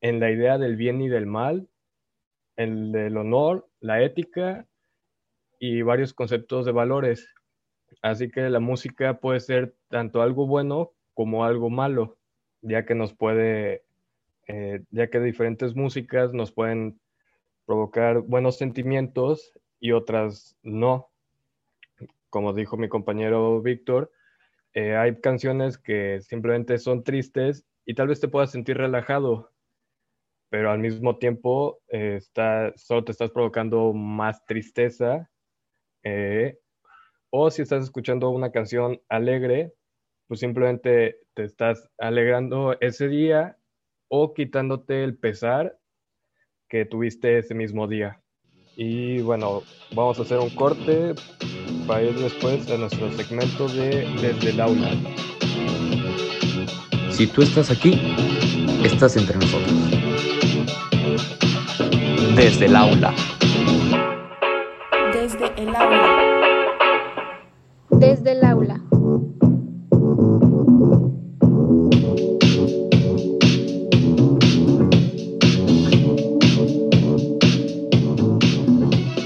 en 0.00 0.20
la 0.20 0.30
idea 0.30 0.58
del 0.58 0.76
bien 0.76 1.02
y 1.02 1.08
del 1.08 1.26
mal, 1.26 1.68
el 2.56 2.92
del 2.92 3.16
honor, 3.18 3.68
la 3.80 4.02
ética 4.02 4.66
y 5.60 5.82
varios 5.82 6.14
conceptos 6.14 6.64
de 6.64 6.72
valores. 6.72 7.32
Así 8.02 8.30
que 8.30 8.48
la 8.48 8.60
música 8.60 9.20
puede 9.20 9.40
ser 9.40 9.76
tanto 9.88 10.22
algo 10.22 10.46
bueno 10.46 10.92
como 11.14 11.44
algo 11.44 11.68
malo, 11.68 12.18
ya 12.62 12.86
que 12.86 12.94
nos 12.94 13.12
puede, 13.12 13.84
eh, 14.48 14.82
ya 14.90 15.10
que 15.10 15.20
diferentes 15.20 15.76
músicas 15.76 16.32
nos 16.32 16.50
pueden 16.50 16.98
provocar 17.66 18.22
buenos 18.22 18.56
sentimientos 18.56 19.52
y 19.78 19.92
otras 19.92 20.56
no. 20.62 21.10
Como 22.30 22.54
dijo 22.54 22.78
mi 22.78 22.88
compañero 22.88 23.60
Víctor, 23.60 24.10
eh, 24.72 24.96
hay 24.96 25.20
canciones 25.20 25.76
que 25.76 26.22
simplemente 26.22 26.78
son 26.78 27.04
tristes 27.04 27.66
y 27.84 27.94
tal 27.94 28.08
vez 28.08 28.18
te 28.18 28.28
puedas 28.28 28.50
sentir 28.50 28.78
relajado, 28.78 29.50
pero 30.48 30.70
al 30.70 30.78
mismo 30.78 31.18
tiempo 31.18 31.80
eh, 31.88 32.14
está, 32.16 32.72
solo 32.76 33.04
te 33.04 33.12
estás 33.12 33.30
provocando 33.30 33.92
más 33.92 34.46
tristeza 34.46 35.28
eh, 36.04 36.58
o 37.30 37.50
si 37.50 37.62
estás 37.62 37.84
escuchando 37.84 38.30
una 38.30 38.50
canción 38.50 39.00
alegre, 39.08 39.72
pues 40.26 40.40
simplemente 40.40 41.18
te 41.34 41.44
estás 41.44 41.88
alegrando 41.98 42.76
ese 42.80 43.08
día 43.08 43.56
o 44.08 44.34
quitándote 44.34 45.04
el 45.04 45.16
pesar 45.16 45.78
que 46.68 46.84
tuviste 46.84 47.38
ese 47.38 47.54
mismo 47.54 47.86
día. 47.86 48.20
Y 48.76 49.20
bueno, 49.22 49.62
vamos 49.92 50.18
a 50.18 50.22
hacer 50.22 50.38
un 50.38 50.50
corte 50.50 51.14
para 51.86 52.02
ir 52.02 52.14
después 52.18 52.70
a 52.70 52.76
nuestro 52.78 53.10
segmento 53.12 53.68
de 53.68 54.06
Desde 54.20 54.50
el 54.50 54.60
aula. 54.60 54.90
Si 57.10 57.26
tú 57.26 57.42
estás 57.42 57.70
aquí, 57.70 58.00
estás 58.84 59.16
entre 59.16 59.36
nosotros. 59.36 59.72
Desde 62.36 62.66
el 62.66 62.76
aula. 62.76 63.12
Desde 65.40 65.62
el 65.62 65.74
aula. 65.74 66.76
Desde 67.88 68.32
el 68.32 68.44
aula. 68.44 68.82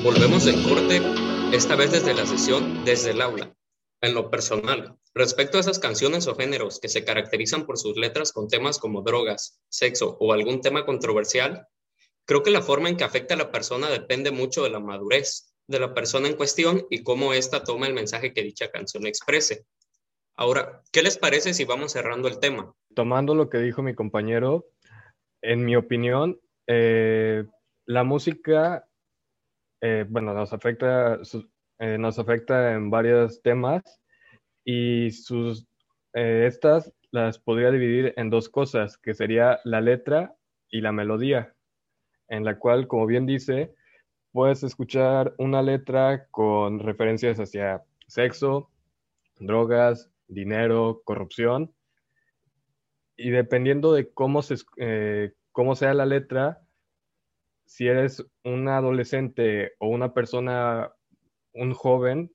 Volvemos 0.04 0.46
en 0.46 0.62
corte, 0.62 1.02
esta 1.52 1.74
vez 1.74 1.90
desde 1.90 2.14
la 2.14 2.24
sesión, 2.26 2.84
desde 2.84 3.10
el 3.10 3.20
aula. 3.20 3.52
En 4.00 4.14
lo 4.14 4.30
personal, 4.30 4.96
respecto 5.14 5.56
a 5.56 5.62
esas 5.62 5.80
canciones 5.80 6.28
o 6.28 6.36
géneros 6.36 6.78
que 6.78 6.88
se 6.88 7.04
caracterizan 7.04 7.66
por 7.66 7.76
sus 7.76 7.96
letras 7.96 8.32
con 8.32 8.46
temas 8.46 8.78
como 8.78 9.02
drogas, 9.02 9.60
sexo 9.68 10.16
o 10.20 10.32
algún 10.32 10.60
tema 10.60 10.86
controversial, 10.86 11.66
creo 12.24 12.44
que 12.44 12.52
la 12.52 12.62
forma 12.62 12.88
en 12.88 12.96
que 12.96 13.02
afecta 13.02 13.34
a 13.34 13.38
la 13.38 13.50
persona 13.50 13.88
depende 13.88 14.30
mucho 14.30 14.62
de 14.62 14.70
la 14.70 14.78
madurez 14.78 15.53
de 15.66 15.80
la 15.80 15.94
persona 15.94 16.28
en 16.28 16.36
cuestión 16.36 16.86
y 16.90 17.02
cómo 17.02 17.32
ésta 17.32 17.64
toma 17.64 17.86
el 17.86 17.94
mensaje 17.94 18.32
que 18.32 18.42
dicha 18.42 18.70
canción 18.70 19.06
exprese. 19.06 19.66
Ahora, 20.36 20.82
¿qué 20.92 21.02
les 21.02 21.16
parece 21.16 21.54
si 21.54 21.64
vamos 21.64 21.92
cerrando 21.92 22.28
el 22.28 22.40
tema? 22.40 22.74
Tomando 22.94 23.34
lo 23.34 23.48
que 23.48 23.58
dijo 23.58 23.82
mi 23.82 23.94
compañero, 23.94 24.66
en 25.42 25.64
mi 25.64 25.76
opinión, 25.76 26.40
eh, 26.66 27.44
la 27.86 28.02
música, 28.02 28.88
eh, 29.80 30.04
bueno, 30.08 30.34
nos 30.34 30.52
afecta, 30.52 31.20
eh, 31.78 31.98
nos 31.98 32.18
afecta 32.18 32.72
en 32.72 32.90
varios 32.90 33.42
temas 33.42 33.82
y 34.64 35.10
sus, 35.10 35.66
estas 36.12 36.92
las 37.10 37.38
podría 37.38 37.70
dividir 37.70 38.14
en 38.16 38.30
dos 38.30 38.48
cosas, 38.48 38.98
que 38.98 39.14
sería 39.14 39.60
la 39.64 39.80
letra 39.80 40.34
y 40.68 40.80
la 40.80 40.92
melodía, 40.92 41.54
en 42.28 42.44
la 42.44 42.58
cual, 42.58 42.88
como 42.88 43.06
bien 43.06 43.26
dice, 43.26 43.74
puedes 44.34 44.64
escuchar 44.64 45.32
una 45.38 45.62
letra 45.62 46.26
con 46.32 46.80
referencias 46.80 47.38
hacia 47.38 47.84
sexo, 48.08 48.68
drogas, 49.38 50.10
dinero, 50.26 51.02
corrupción. 51.04 51.72
Y 53.16 53.30
dependiendo 53.30 53.92
de 53.92 54.12
cómo, 54.12 54.42
se, 54.42 54.56
eh, 54.78 55.34
cómo 55.52 55.76
sea 55.76 55.94
la 55.94 56.04
letra, 56.04 56.66
si 57.64 57.86
eres 57.86 58.26
un 58.42 58.66
adolescente 58.66 59.74
o 59.78 59.86
una 59.86 60.12
persona, 60.12 60.92
un 61.52 61.72
joven, 61.72 62.34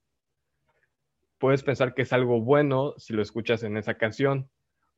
puedes 1.36 1.62
pensar 1.62 1.92
que 1.92 2.00
es 2.02 2.14
algo 2.14 2.40
bueno 2.40 2.94
si 2.96 3.12
lo 3.12 3.20
escuchas 3.20 3.62
en 3.62 3.76
esa 3.76 3.98
canción. 3.98 4.48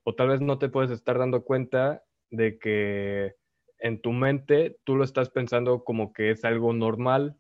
O 0.05 0.15
tal 0.15 0.29
vez 0.29 0.41
no 0.41 0.61
te 0.61 0.69
puedes 0.69 0.93
estar 0.93 1.19
dando 1.19 1.43
cuenta 1.43 2.05
de 2.31 2.61
que 2.61 3.35
en 3.83 4.01
tu 4.01 4.13
mente 4.13 4.79
tú 4.85 4.95
lo 4.95 5.03
estás 5.03 5.29
pensando 5.29 5.83
como 5.83 6.13
que 6.13 6.31
es 6.31 6.45
algo 6.45 6.73
normal 6.73 7.37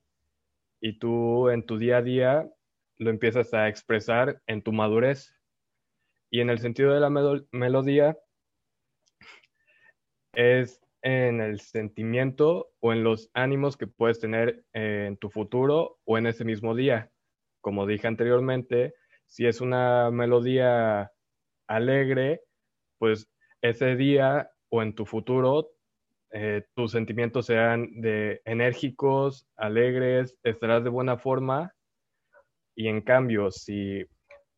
y 0.80 0.98
tú 0.98 1.48
en 1.48 1.64
tu 1.64 1.78
día 1.78 1.98
a 1.98 2.02
día 2.02 2.50
lo 2.98 3.10
empiezas 3.10 3.54
a 3.54 3.68
expresar 3.68 4.42
en 4.48 4.62
tu 4.62 4.72
madurez. 4.72 5.34
Y 6.30 6.40
en 6.40 6.50
el 6.50 6.58
sentido 6.58 6.92
de 6.92 7.00
la 7.00 7.10
melodía 7.52 8.18
es 10.34 10.82
en 11.02 11.40
el 11.40 11.60
sentimiento 11.60 12.72
o 12.80 12.92
en 12.92 13.04
los 13.04 13.30
ánimos 13.34 13.76
que 13.76 13.86
puedes 13.86 14.18
tener 14.18 14.64
en 14.72 15.16
tu 15.18 15.30
futuro 15.30 16.00
o 16.04 16.18
en 16.18 16.26
ese 16.26 16.44
mismo 16.44 16.74
día. 16.74 17.12
Como 17.60 17.86
dije 17.86 18.08
anteriormente, 18.08 18.94
si 19.26 19.46
es 19.46 19.60
una 19.60 20.10
melodía 20.10 21.12
alegre, 21.68 22.42
pues 22.98 23.28
ese 23.60 23.94
día 23.94 24.50
o 24.70 24.82
en 24.82 24.94
tu 24.94 25.06
futuro 25.06 25.70
eh, 26.34 26.64
tus 26.74 26.92
sentimientos 26.92 27.46
sean 27.46 28.00
de 28.00 28.40
enérgicos, 28.46 29.46
alegres, 29.56 30.38
estarás 30.42 30.82
de 30.82 30.88
buena 30.88 31.18
forma. 31.18 31.74
Y 32.74 32.88
en 32.88 33.02
cambio, 33.02 33.50
si 33.50 34.06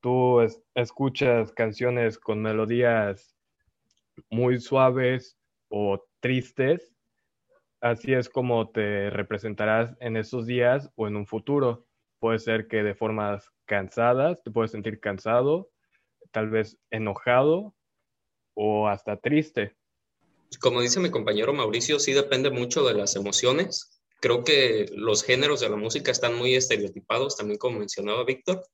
tú 0.00 0.40
escuchas 0.74 1.52
canciones 1.52 2.18
con 2.18 2.40
melodías 2.40 3.36
muy 4.30 4.60
suaves 4.60 5.36
o 5.68 6.04
tristes, 6.20 6.94
así 7.80 8.12
es 8.12 8.28
como 8.28 8.70
te 8.70 9.10
representarás 9.10 9.96
en 9.98 10.16
esos 10.16 10.46
días 10.46 10.92
o 10.94 11.08
en 11.08 11.16
un 11.16 11.26
futuro. 11.26 11.86
Puede 12.20 12.38
ser 12.38 12.68
que 12.68 12.84
de 12.84 12.94
formas 12.94 13.50
cansadas, 13.66 14.40
te 14.44 14.52
puedes 14.52 14.70
sentir 14.70 15.00
cansado, 15.00 15.70
tal 16.30 16.50
vez 16.50 16.78
enojado 16.90 17.74
o 18.54 18.86
hasta 18.86 19.16
triste 19.16 19.76
como 20.58 20.80
dice 20.80 21.00
mi 21.00 21.10
compañero 21.10 21.52
Mauricio, 21.52 21.98
sí 21.98 22.12
depende 22.12 22.50
mucho 22.50 22.84
de 22.84 22.94
las 22.94 23.16
emociones. 23.16 24.00
Creo 24.20 24.44
que 24.44 24.86
los 24.94 25.22
géneros 25.22 25.60
de 25.60 25.68
la 25.68 25.76
música 25.76 26.10
están 26.10 26.36
muy 26.36 26.54
estereotipados, 26.54 27.36
también 27.36 27.58
como 27.58 27.78
mencionaba 27.78 28.24
Víctor. 28.24 28.66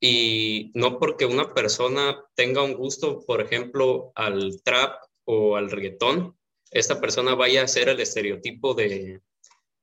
Y 0.00 0.70
no 0.74 0.98
porque 0.98 1.24
una 1.26 1.54
persona 1.54 2.22
tenga 2.34 2.62
un 2.62 2.74
gusto, 2.74 3.20
por 3.26 3.40
ejemplo, 3.40 4.12
al 4.14 4.62
trap 4.62 5.02
o 5.24 5.56
al 5.56 5.70
reggaetón, 5.70 6.36
esta 6.70 7.00
persona 7.00 7.34
vaya 7.34 7.62
a 7.62 7.68
ser 7.68 7.88
el 7.88 8.00
estereotipo 8.00 8.74
de, 8.74 9.20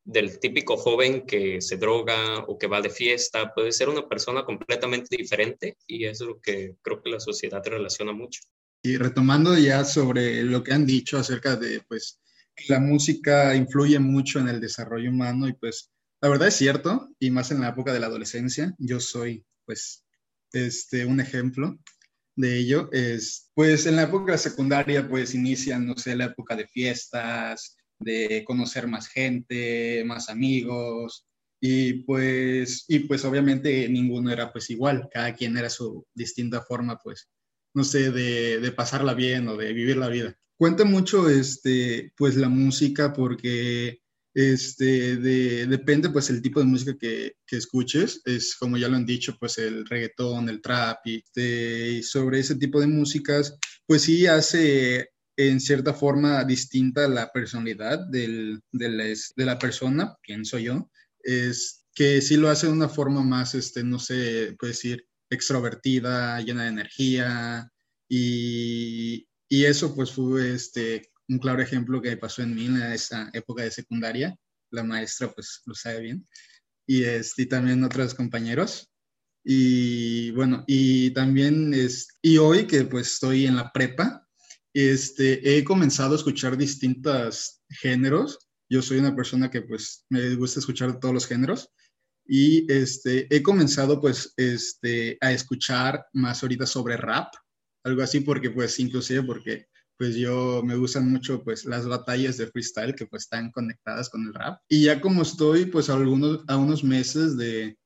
del 0.03 0.39
típico 0.39 0.77
joven 0.77 1.25
que 1.25 1.61
se 1.61 1.77
droga 1.77 2.43
o 2.47 2.57
que 2.57 2.67
va 2.67 2.81
de 2.81 2.89
fiesta. 2.89 3.53
Puede 3.53 3.71
ser 3.71 3.89
una 3.89 4.07
persona 4.07 4.43
completamente 4.43 5.15
diferente 5.15 5.77
y 5.87 6.05
es 6.05 6.19
lo 6.19 6.39
que 6.39 6.75
creo 6.81 7.01
que 7.01 7.09
la 7.09 7.19
sociedad 7.19 7.61
relaciona 7.65 8.11
mucho. 8.11 8.41
Y 8.83 8.97
retomando 8.97 9.57
ya 9.57 9.83
sobre 9.85 10.43
lo 10.43 10.63
que 10.63 10.73
han 10.73 10.85
dicho 10.85 11.17
acerca 11.17 11.55
de, 11.55 11.81
pues, 11.87 12.19
que 12.55 12.65
la 12.69 12.79
música 12.79 13.55
influye 13.55 13.99
mucho 13.99 14.39
en 14.39 14.49
el 14.49 14.59
desarrollo 14.59 15.09
humano 15.09 15.47
y 15.47 15.53
pues, 15.53 15.91
la 16.21 16.29
verdad 16.29 16.47
es 16.49 16.55
cierto, 16.55 17.09
y 17.19 17.31
más 17.31 17.51
en 17.51 17.61
la 17.61 17.69
época 17.69 17.93
de 17.93 17.99
la 17.99 18.07
adolescencia, 18.07 18.75
yo 18.77 18.99
soy, 18.99 19.43
pues, 19.65 20.03
este, 20.51 21.05
un 21.05 21.19
ejemplo 21.19 21.79
de 22.35 22.57
ello, 22.57 22.89
es, 22.91 23.49
pues, 23.53 23.85
en 23.85 23.95
la 23.95 24.03
época 24.03 24.37
secundaria, 24.37 25.07
pues, 25.07 25.33
inician, 25.35 25.85
no 25.85 25.97
sé, 25.97 26.15
la 26.15 26.25
época 26.25 26.55
de 26.55 26.67
fiestas, 26.67 27.77
de 27.99 28.43
conocer 28.45 28.87
más 28.87 29.07
gente, 29.07 30.03
más 30.05 30.29
amigos, 30.29 31.25
y 31.63 32.03
pues, 32.03 32.85
y 32.87 32.99
pues 33.01 33.23
obviamente 33.23 33.87
ninguno 33.87 34.31
era 34.31 34.51
pues 34.51 34.71
igual, 34.71 35.07
cada 35.11 35.35
quien 35.35 35.55
era 35.57 35.69
su 35.69 36.07
distinta 36.15 36.61
forma 36.61 36.97
pues 36.97 37.29
no 37.73 37.83
sé, 37.83 38.11
de, 38.11 38.71
pasarla 38.71 39.13
bien 39.13 39.47
o 39.47 39.57
de 39.57 39.73
vivir 39.73 39.97
la 39.97 40.09
vida. 40.09 40.35
Cuenta 40.57 40.85
mucho, 40.85 41.29
este, 41.29 42.13
pues, 42.17 42.35
la 42.35 42.49
música 42.49 43.13
porque 43.13 44.01
este, 44.33 45.17
depende, 45.67 46.09
pues, 46.09 46.29
el 46.29 46.41
tipo 46.41 46.59
de 46.59 46.65
música 46.65 46.97
que, 46.97 47.35
escuches. 47.51 48.21
Es, 48.25 48.55
como 48.55 48.77
ya 48.77 48.87
lo 48.87 48.95
han 48.95 49.05
dicho, 49.05 49.35
pues, 49.39 49.57
el 49.57 49.85
reggaetón, 49.85 50.49
el 50.49 50.61
trap 50.61 50.99
y, 51.05 51.17
este, 51.17 52.03
sobre 52.03 52.39
ese 52.39 52.55
tipo 52.55 52.79
de 52.79 52.87
músicas, 52.87 53.57
pues, 53.85 54.03
sí 54.03 54.27
hace 54.27 55.09
en 55.37 55.59
cierta 55.59 55.93
forma 55.93 56.43
distinta 56.43 57.07
la 57.07 57.31
personalidad 57.31 57.99
de, 58.07 58.59
la, 59.35 59.59
persona, 59.59 60.15
pienso 60.21 60.59
yo. 60.59 60.89
Es 61.23 61.85
que 61.93 62.21
sí 62.21 62.37
lo 62.37 62.49
hace 62.49 62.67
de 62.67 62.73
una 62.73 62.89
forma 62.89 63.23
más, 63.23 63.55
este, 63.55 63.83
no 63.83 63.99
sé, 63.99 64.55
puedo 64.59 64.71
decir, 64.71 65.07
extrovertida, 65.31 66.39
llena 66.41 66.63
de 66.63 66.69
energía 66.69 67.71
y, 68.07 69.27
eso 69.49 69.93
pues 69.95 70.11
fue 70.11 70.53
este, 70.53 71.11
un 71.27 71.39
claro 71.39 71.61
ejemplo 71.61 72.01
que 72.01 72.17
pasó 72.17 72.41
en 72.41 72.55
mí 72.55 72.67
en 72.67 72.81
esa 72.81 73.29
época 73.33 73.63
de 73.63 73.71
secundaria. 73.71 74.35
La 74.69 74.83
maestra 74.83 75.29
pues 75.31 75.61
lo 75.65 75.75
sabe 75.75 76.01
bien 76.01 76.27
y, 76.87 77.03
este, 77.03 77.43
y 77.43 77.45
también 77.47 77.83
otros 77.83 78.13
compañeros. 78.13 78.89
Y 79.43 80.31
bueno, 80.31 80.63
y 80.67 81.11
también 81.11 81.73
es, 81.73 82.07
y 82.21 82.37
hoy 82.37 82.65
que 82.65 82.85
pues 82.85 83.13
estoy 83.13 83.45
en 83.45 83.55
la 83.55 83.71
prepa, 83.71 84.27
este, 84.73 85.57
he 85.57 85.63
comenzado 85.63 86.13
a 86.13 86.17
escuchar 86.17 86.57
distintos 86.57 87.61
géneros. 87.69 88.39
Yo 88.69 88.81
soy 88.81 88.99
una 88.99 89.15
persona 89.15 89.49
que 89.49 89.61
pues 89.61 90.05
me 90.09 90.35
gusta 90.35 90.59
escuchar 90.59 90.99
todos 90.99 91.13
los 91.13 91.27
géneros 91.27 91.71
y 92.33 92.65
este, 92.71 93.27
he 93.29 93.43
comenzado 93.43 93.99
pues 93.99 94.33
este, 94.37 95.17
a 95.19 95.33
escuchar 95.33 96.05
más 96.13 96.41
ahorita 96.41 96.65
sobre 96.65 96.95
rap, 96.95 97.33
algo 97.83 98.01
así 98.01 98.21
porque 98.21 98.49
pues 98.49 98.79
inclusive 98.79 99.21
porque 99.23 99.65
pues 99.97 100.15
yo 100.15 100.61
me 100.63 100.77
gustan 100.77 101.11
mucho 101.11 101.43
pues 101.43 101.65
las 101.65 101.85
batallas 101.85 102.37
de 102.37 102.47
freestyle 102.47 102.95
que 102.95 103.05
pues 103.05 103.23
están 103.23 103.51
conectadas 103.51 104.09
con 104.09 104.25
el 104.25 104.33
rap. 104.33 104.61
Y 104.69 104.85
ya 104.85 105.01
como 105.01 105.23
estoy 105.23 105.65
pues 105.65 105.89
a, 105.89 105.95
algunos, 105.95 106.45
a 106.47 106.55
unos 106.55 106.85
meses 106.85 107.35
de, 107.35 107.77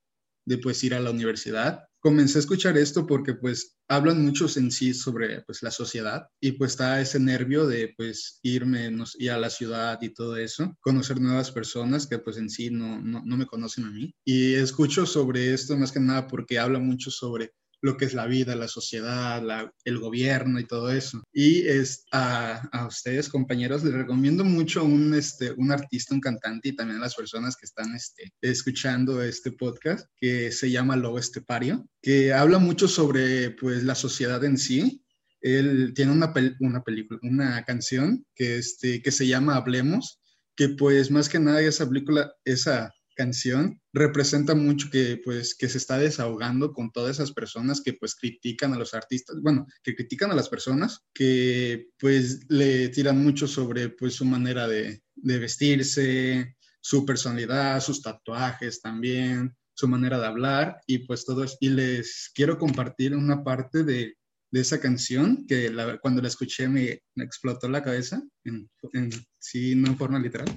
de 0.46 0.58
pues 0.58 0.84
ir 0.84 0.94
a 0.94 1.00
la 1.00 1.10
universidad, 1.10 1.82
comencé 1.98 2.38
a 2.38 2.42
escuchar 2.42 2.78
esto 2.78 3.04
porque 3.04 3.34
pues 3.34 3.75
hablan 3.88 4.24
muchos 4.24 4.56
en 4.56 4.70
sí 4.70 4.94
sobre 4.94 5.42
pues 5.42 5.62
la 5.62 5.70
sociedad 5.70 6.26
y 6.40 6.52
pues 6.52 6.72
está 6.72 7.00
ese 7.00 7.20
nervio 7.20 7.66
de 7.66 7.94
pues 7.96 8.40
irme 8.42 8.90
no 8.90 9.04
a 9.04 9.38
la 9.38 9.50
ciudad 9.50 9.98
y 10.02 10.10
todo 10.10 10.36
eso, 10.36 10.76
conocer 10.80 11.20
nuevas 11.20 11.50
personas 11.50 12.06
que 12.06 12.18
pues 12.18 12.36
en 12.36 12.50
sí 12.50 12.70
no, 12.70 13.00
no, 13.00 13.22
no 13.24 13.36
me 13.36 13.46
conocen 13.46 13.84
a 13.84 13.90
mí. 13.90 14.14
Y 14.24 14.54
escucho 14.54 15.06
sobre 15.06 15.52
esto 15.52 15.76
más 15.76 15.92
que 15.92 16.00
nada 16.00 16.26
porque 16.26 16.58
habla 16.58 16.78
mucho 16.78 17.10
sobre 17.10 17.52
lo 17.82 17.96
que 17.96 18.04
es 18.06 18.14
la 18.14 18.26
vida, 18.26 18.56
la 18.56 18.68
sociedad, 18.68 19.42
el 19.84 19.98
gobierno 19.98 20.58
y 20.58 20.66
todo 20.66 20.90
eso. 20.90 21.22
Y 21.32 21.66
es, 21.66 22.04
a, 22.12 22.68
a, 22.72 22.86
ustedes, 22.86 23.28
compañeros, 23.28 23.84
les 23.84 23.94
recomiendo 23.94 24.44
mucho 24.44 24.84
un, 24.84 25.14
este, 25.14 25.52
un 25.52 25.70
artista, 25.72 26.14
un 26.14 26.20
cantante 26.20 26.68
y 26.68 26.76
también 26.76 26.98
a 26.98 27.02
las 27.02 27.14
personas 27.14 27.56
que 27.56 27.66
están 27.66 27.94
este, 27.94 28.32
escuchando 28.40 29.22
este 29.22 29.52
podcast, 29.52 30.08
que 30.16 30.50
se 30.52 30.70
llama 30.70 30.96
Lobo 30.96 31.18
Estepario, 31.18 31.86
que 32.02 32.32
habla 32.32 32.58
mucho 32.58 32.88
sobre 32.88 33.50
pues, 33.50 33.84
la 33.84 33.94
sociedad 33.94 34.42
en 34.44 34.58
sí. 34.58 35.02
Él 35.40 35.92
tiene 35.94 36.12
una, 36.12 36.32
una 36.60 36.82
película, 36.82 37.20
una 37.22 37.64
canción 37.64 38.26
que, 38.34 38.58
este, 38.58 39.02
que 39.02 39.12
se 39.12 39.26
llama 39.26 39.56
Hablemos, 39.56 40.20
que 40.56 40.70
pues 40.70 41.10
más 41.10 41.28
que 41.28 41.38
nada 41.38 41.60
esa 41.60 41.86
película, 41.86 42.32
esa 42.44 42.90
canción 43.16 43.80
representa 43.92 44.54
mucho 44.54 44.88
que 44.90 45.20
pues 45.24 45.56
que 45.56 45.68
se 45.68 45.78
está 45.78 45.98
desahogando 45.98 46.72
con 46.72 46.92
todas 46.92 47.16
esas 47.16 47.32
personas 47.32 47.80
que 47.80 47.94
pues 47.94 48.14
critican 48.14 48.72
a 48.72 48.78
los 48.78 48.94
artistas, 48.94 49.36
bueno, 49.42 49.66
que 49.82 49.96
critican 49.96 50.30
a 50.30 50.36
las 50.36 50.48
personas, 50.48 51.00
que 51.12 51.88
pues 51.98 52.48
le 52.48 52.90
tiran 52.90 53.22
mucho 53.22 53.48
sobre 53.48 53.88
pues 53.88 54.14
su 54.14 54.24
manera 54.24 54.68
de, 54.68 55.02
vestirse, 55.16 56.54
su 56.80 57.04
personalidad, 57.04 57.80
sus 57.80 58.02
tatuajes 58.02 58.80
también, 58.80 59.56
su 59.74 59.88
manera 59.88 60.20
de 60.20 60.26
hablar 60.26 60.80
y 60.86 60.98
pues 60.98 61.24
todo 61.24 61.42
eso. 61.42 61.56
Y 61.60 61.70
les 61.70 62.30
quiero 62.34 62.58
compartir 62.58 63.16
una 63.16 63.42
parte 63.42 63.82
de, 63.82 64.14
de 64.52 64.60
esa 64.60 64.78
canción 64.78 65.46
que 65.48 65.74
cuando 66.00 66.22
la 66.22 66.28
escuché 66.28 66.68
me, 66.68 67.02
explotó 67.16 67.68
la 67.68 67.82
cabeza, 67.82 68.22
en, 68.44 68.70
en, 68.92 69.10
sí, 69.38 69.74
no 69.74 69.88
en 69.88 69.96
forma 69.98 70.18
literal 70.20 70.54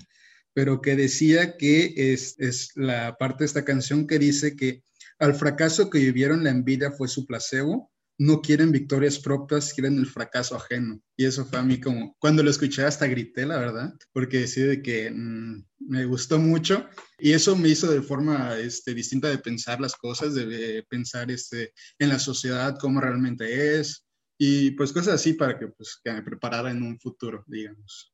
pero 0.60 0.82
que 0.82 0.98
decía 0.98 1.56
que 1.56 1.94
es, 1.96 2.36
es 2.38 2.72
la 2.76 3.16
parte 3.18 3.44
de 3.44 3.46
esta 3.46 3.64
canción 3.64 4.06
que 4.06 4.20
dice 4.20 4.58
que 4.58 4.84
al 5.18 5.34
fracaso 5.34 5.90
que 5.90 6.00
vivieron 6.00 6.44
la 6.44 6.50
envidia 6.50 6.92
fue 6.92 7.08
su 7.08 7.26
placebo, 7.26 7.90
no 8.18 8.42
quieren 8.42 8.74
victorias 8.74 9.20
propias, 9.20 9.74
quieren 9.74 9.98
el 9.98 10.06
fracaso 10.06 10.58
ajeno. 10.58 11.02
Y 11.16 11.24
eso 11.24 11.46
fue 11.46 11.60
a 11.60 11.64
mí 11.64 11.80
como, 11.80 12.14
cuando 12.20 12.44
lo 12.44 12.50
escuché 12.50 12.84
hasta 12.84 13.08
grité, 13.08 13.46
la 13.46 13.58
verdad, 13.58 13.94
porque 14.12 14.40
decía 14.40 14.82
que 14.82 15.10
mm, 15.10 15.64
me 15.88 16.04
gustó 16.04 16.40
mucho 16.40 16.86
y 17.18 17.32
eso 17.32 17.56
me 17.56 17.70
hizo 17.70 17.90
de 17.90 18.02
forma 18.02 18.58
este, 18.58 18.94
distinta 18.94 19.30
de 19.30 19.38
pensar 19.38 19.80
las 19.80 19.96
cosas, 19.96 20.36
de, 20.36 20.86
pensar 20.90 21.32
este, 21.32 21.72
en 22.00 22.10
la 22.10 22.20
sociedad, 22.20 22.78
cómo 22.78 23.00
realmente 23.00 23.80
es 23.80 24.06
y 24.38 24.72
pues 24.72 24.92
cosas 24.92 25.14
así 25.14 25.36
para 25.36 25.58
que, 25.58 25.70
pues, 25.70 26.02
que 26.04 26.12
me 26.12 26.22
preparara 26.22 26.70
en 26.70 26.84
un 26.84 27.00
futuro, 27.00 27.46
digamos 27.48 28.14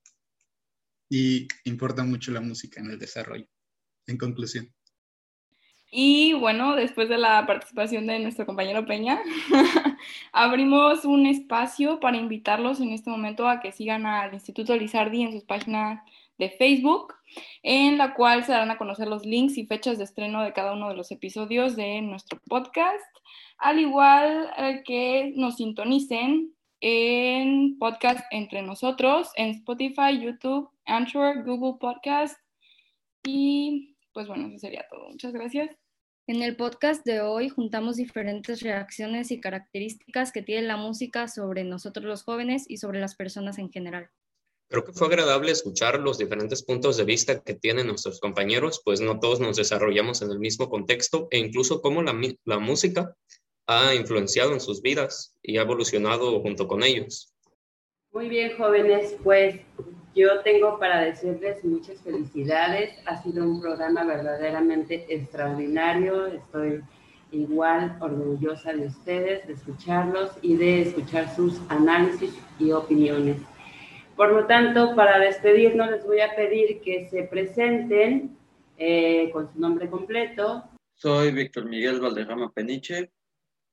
y 1.09 1.47
importa 1.63 2.03
mucho 2.03 2.31
la 2.31 2.41
música 2.41 2.81
en 2.81 2.91
el 2.91 2.99
desarrollo, 2.99 3.47
en 4.07 4.17
conclusión. 4.17 4.73
Y 5.97 6.33
bueno, 6.33 6.75
después 6.75 7.07
de 7.07 7.17
la 7.17 7.45
participación 7.47 8.05
de 8.07 8.19
nuestro 8.19 8.45
compañero 8.45 8.85
Peña, 8.85 9.21
abrimos 10.33 11.05
un 11.05 11.25
espacio 11.25 12.01
para 12.01 12.17
invitarlos 12.17 12.81
en 12.81 12.89
este 12.89 13.09
momento 13.09 13.47
a 13.47 13.61
que 13.61 13.71
sigan 13.71 14.05
al 14.05 14.33
Instituto 14.33 14.75
Lizardi 14.75 15.23
en 15.23 15.31
sus 15.31 15.45
páginas 15.45 16.01
de 16.37 16.49
Facebook, 16.49 17.13
en 17.63 17.97
la 17.97 18.13
cual 18.13 18.43
se 18.43 18.51
darán 18.51 18.71
a 18.71 18.77
conocer 18.77 19.07
los 19.07 19.25
links 19.25 19.57
y 19.57 19.67
fechas 19.67 19.97
de 19.97 20.03
estreno 20.03 20.43
de 20.43 20.51
cada 20.51 20.73
uno 20.73 20.89
de 20.89 20.95
los 20.95 21.11
episodios 21.11 21.77
de 21.77 22.01
nuestro 22.01 22.41
podcast, 22.49 23.05
al 23.57 23.79
igual 23.79 24.51
eh, 24.57 24.83
que 24.85 25.33
nos 25.37 25.55
sintonicen 25.55 26.53
en 26.81 27.77
podcast 27.79 28.19
entre 28.31 28.61
nosotros, 28.61 29.29
en 29.35 29.51
Spotify, 29.51 30.19
YouTube, 30.21 30.69
Anchor, 30.85 31.43
Google 31.43 31.77
Podcast. 31.79 32.37
Y 33.23 33.95
pues 34.13 34.27
bueno, 34.27 34.47
eso 34.47 34.59
sería 34.59 34.85
todo. 34.89 35.09
Muchas 35.09 35.33
gracias. 35.33 35.75
En 36.27 36.41
el 36.41 36.55
podcast 36.55 37.05
de 37.05 37.21
hoy 37.21 37.49
juntamos 37.49 37.97
diferentes 37.97 38.61
reacciones 38.61 39.29
y 39.29 39.39
características 39.39 40.31
que 40.31 40.41
tiene 40.41 40.65
la 40.65 40.77
música 40.77 41.27
sobre 41.27 41.63
nosotros 41.63 42.05
los 42.05 42.23
jóvenes 42.23 42.65
y 42.67 42.77
sobre 42.77 42.99
las 42.99 43.15
personas 43.15 43.59
en 43.59 43.71
general. 43.71 44.09
Creo 44.67 44.83
que 44.83 44.93
fue 44.93 45.05
agradable 45.05 45.51
escuchar 45.51 45.99
los 45.99 46.17
diferentes 46.17 46.63
puntos 46.63 46.97
de 46.97 47.03
vista 47.03 47.41
que 47.41 47.53
tienen 47.53 47.85
nuestros 47.85 48.19
compañeros, 48.19 48.81
pues 48.83 49.01
no 49.01 49.19
todos 49.19 49.39
nos 49.39 49.57
desarrollamos 49.57 50.23
en 50.23 50.31
el 50.31 50.39
mismo 50.39 50.67
contexto 50.67 51.27
e 51.29 51.37
incluso 51.37 51.81
cómo 51.81 52.01
la, 52.01 52.19
la 52.45 52.57
música 52.57 53.15
ha 53.67 53.93
influenciado 53.93 54.53
en 54.53 54.59
sus 54.59 54.81
vidas 54.81 55.35
y 55.43 55.57
ha 55.57 55.61
evolucionado 55.61 56.39
junto 56.41 56.67
con 56.67 56.81
ellos. 56.81 57.31
Muy 58.11 58.29
bien, 58.29 58.57
jóvenes, 58.57 59.15
pues 59.23 59.59
yo 60.15 60.41
tengo 60.41 60.79
para 60.79 61.01
decirles 61.01 61.63
muchas 61.65 62.01
felicidades. 62.01 62.97
Ha 63.05 63.21
sido 63.21 63.43
un 63.43 63.61
programa 63.61 64.05
verdaderamente 64.05 65.05
extraordinario. 65.09 66.27
Estoy 66.27 66.81
igual 67.31 67.97
orgullosa 67.99 68.73
de 68.73 68.87
ustedes, 68.87 69.45
de 69.45 69.53
escucharlos 69.53 70.31
y 70.41 70.55
de 70.55 70.83
escuchar 70.83 71.35
sus 71.35 71.59
análisis 71.69 72.33
y 72.57 72.71
opiniones. 72.71 73.37
Por 74.15 74.31
lo 74.31 74.47
tanto, 74.47 74.95
para 74.95 75.19
despedirnos 75.19 75.91
les 75.91 76.05
voy 76.05 76.21
a 76.21 76.33
pedir 76.33 76.79
que 76.79 77.09
se 77.09 77.23
presenten 77.23 78.37
eh, 78.77 79.29
con 79.31 79.51
su 79.51 79.59
nombre 79.59 79.89
completo. 79.89 80.63
Soy 80.93 81.31
Víctor 81.33 81.65
Miguel 81.65 81.99
Valderrama 81.99 82.53
Peniche, 82.53 83.11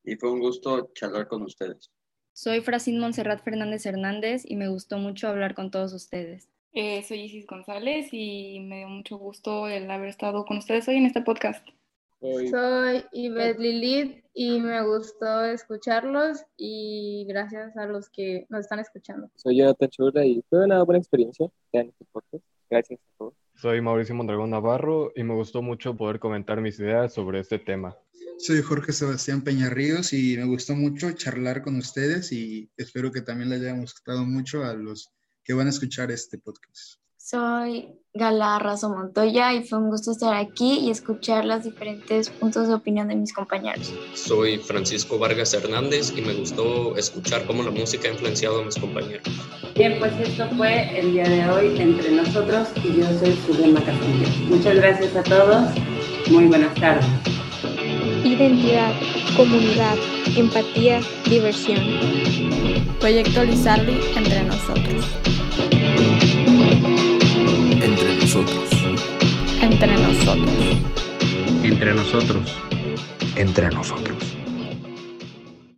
y 0.05 0.17
fue 0.17 0.33
un 0.33 0.41
gusto 0.41 0.91
charlar 0.95 1.29
con 1.29 1.43
ustedes. 1.43 1.91
Soy 2.35 2.61
Fracín 2.61 2.99
Monserrat 2.99 3.43
Fernández 3.43 3.85
Hernández 3.85 4.43
y 4.47 4.57
me 4.57 4.69
gustó 4.69 4.99
mucho 4.99 5.29
hablar 5.29 5.55
con 5.55 5.71
todos 5.71 5.93
ustedes. 5.93 6.49
Eh, 6.73 7.03
soy 7.03 7.21
Isis 7.21 7.47
González 7.47 8.09
y 8.13 8.59
me 8.61 8.79
dio 8.79 8.89
mucho 8.89 9.19
gusto 9.19 9.69
el 9.69 9.91
haber 9.91 10.09
estado 10.09 10.47
con 10.47 10.57
ustedes 10.57 10.89
hoy 10.89 10.97
en 10.97 11.07
este 11.07 11.21
podcast. 11.21 11.67
Soy, 12.21 12.49
soy 12.49 13.05
Ivette 13.13 13.59
Lilith 13.59 14.25
y 14.33 14.61
me 14.61 14.83
gustó 14.87 15.45
escucharlos 15.45 16.45
y 16.57 17.27
gracias 17.29 17.77
a 17.77 17.85
los 17.85 18.09
que 18.09 18.47
nos 18.49 18.61
están 18.61 18.79
escuchando. 18.79 19.29
Soy 19.35 19.59
Jonathan 19.59 19.91
Chula 19.91 20.25
y 20.25 20.43
fue 20.49 20.65
una 20.65 20.83
buena 20.85 21.01
experiencia 21.01 21.51
en 21.73 21.89
este 21.89 22.07
podcast. 22.13 22.45
Gracias 22.71 22.99
a 23.01 23.19
todos. 23.19 23.42
Soy 23.63 23.81
Mauricio 23.81 24.17
Mondragón 24.17 24.51
Navarro 24.51 25.13
y 25.15 25.23
me 25.23 25.35
gustó 25.35 25.63
mucho 25.63 25.97
poder 25.97 26.19
comentar 26.19 26.61
mis 26.61 26.81
ideas 26.81 27.15
sobre 27.15 27.39
este 27.39 27.61
tema. 27.61 27.97
Soy 28.41 28.61
Jorge 28.61 28.93
Sebastián 28.93 29.43
Peñarríos 29.43 30.13
y 30.13 30.37
me 30.37 30.47
gustó 30.47 30.75
mucho 30.75 31.13
charlar 31.13 31.63
con 31.63 31.77
ustedes 31.77 32.33
y 32.33 32.73
espero 32.77 33.13
que 33.13 33.21
también 33.21 33.51
les 33.51 33.61
haya 33.61 33.79
gustado 33.79 34.25
mucho 34.25 34.65
a 34.65 34.75
los 34.75 35.13
que 35.45 35.53
van 35.53 35.69
a 35.69 35.71
escuchar 35.71 36.11
este 36.11 36.39
podcast. 36.39 37.02
Soy 37.25 37.87
Gala 38.13 38.59
Razo 38.59 38.91
Montoya 38.91 39.55
y 39.55 39.63
fue 39.63 39.79
un 39.79 39.91
gusto 39.91 40.11
estar 40.11 40.35
aquí 40.35 40.81
y 40.81 40.91
escuchar 40.91 41.45
los 41.45 41.63
diferentes 41.63 42.29
puntos 42.29 42.67
de 42.67 42.75
opinión 42.75 43.07
de 43.07 43.15
mis 43.15 43.33
compañeros. 43.33 43.95
Soy 44.15 44.59
Francisco 44.59 45.21
Vargas 45.21 45.55
Hernández 45.55 46.13
y 46.17 46.21
me 46.21 46.35
gustó 46.35 46.97
escuchar 46.97 47.47
cómo 47.47 47.63
la 47.63 47.71
música 47.71 48.09
ha 48.09 48.11
influenciado 48.11 48.63
a 48.63 48.65
mis 48.65 48.77
compañeros. 48.77 49.23
Bien, 49.77 50.01
pues 50.01 50.13
esto 50.19 50.49
fue 50.57 50.99
el 50.99 51.13
día 51.13 51.29
de 51.29 51.49
hoy 51.49 51.81
entre 51.81 52.11
nosotros 52.11 52.69
y 52.83 52.97
yo 52.97 53.07
soy 53.21 53.37
Zulema 53.47 53.81
Castillo. 53.85 54.27
Muchas 54.49 54.75
gracias 54.75 55.15
a 55.15 55.23
todos. 55.23 55.71
Muy 56.29 56.47
buenas 56.47 56.75
tardes 56.75 57.07
identidad, 58.25 58.93
comunidad, 59.37 59.97
empatía, 60.37 61.01
diversión. 61.29 61.81
Proyecto 63.01 63.45
Lizardi 63.45 64.01
entre 64.17 64.43
nosotros. 64.45 65.32
Nosotros. 68.35 68.71
Entre 69.61 69.93
nosotros. 69.93 70.49
Entre 71.63 71.93
nosotros. 71.93 72.57
Entre 73.37 73.69
nosotros. 73.69 74.22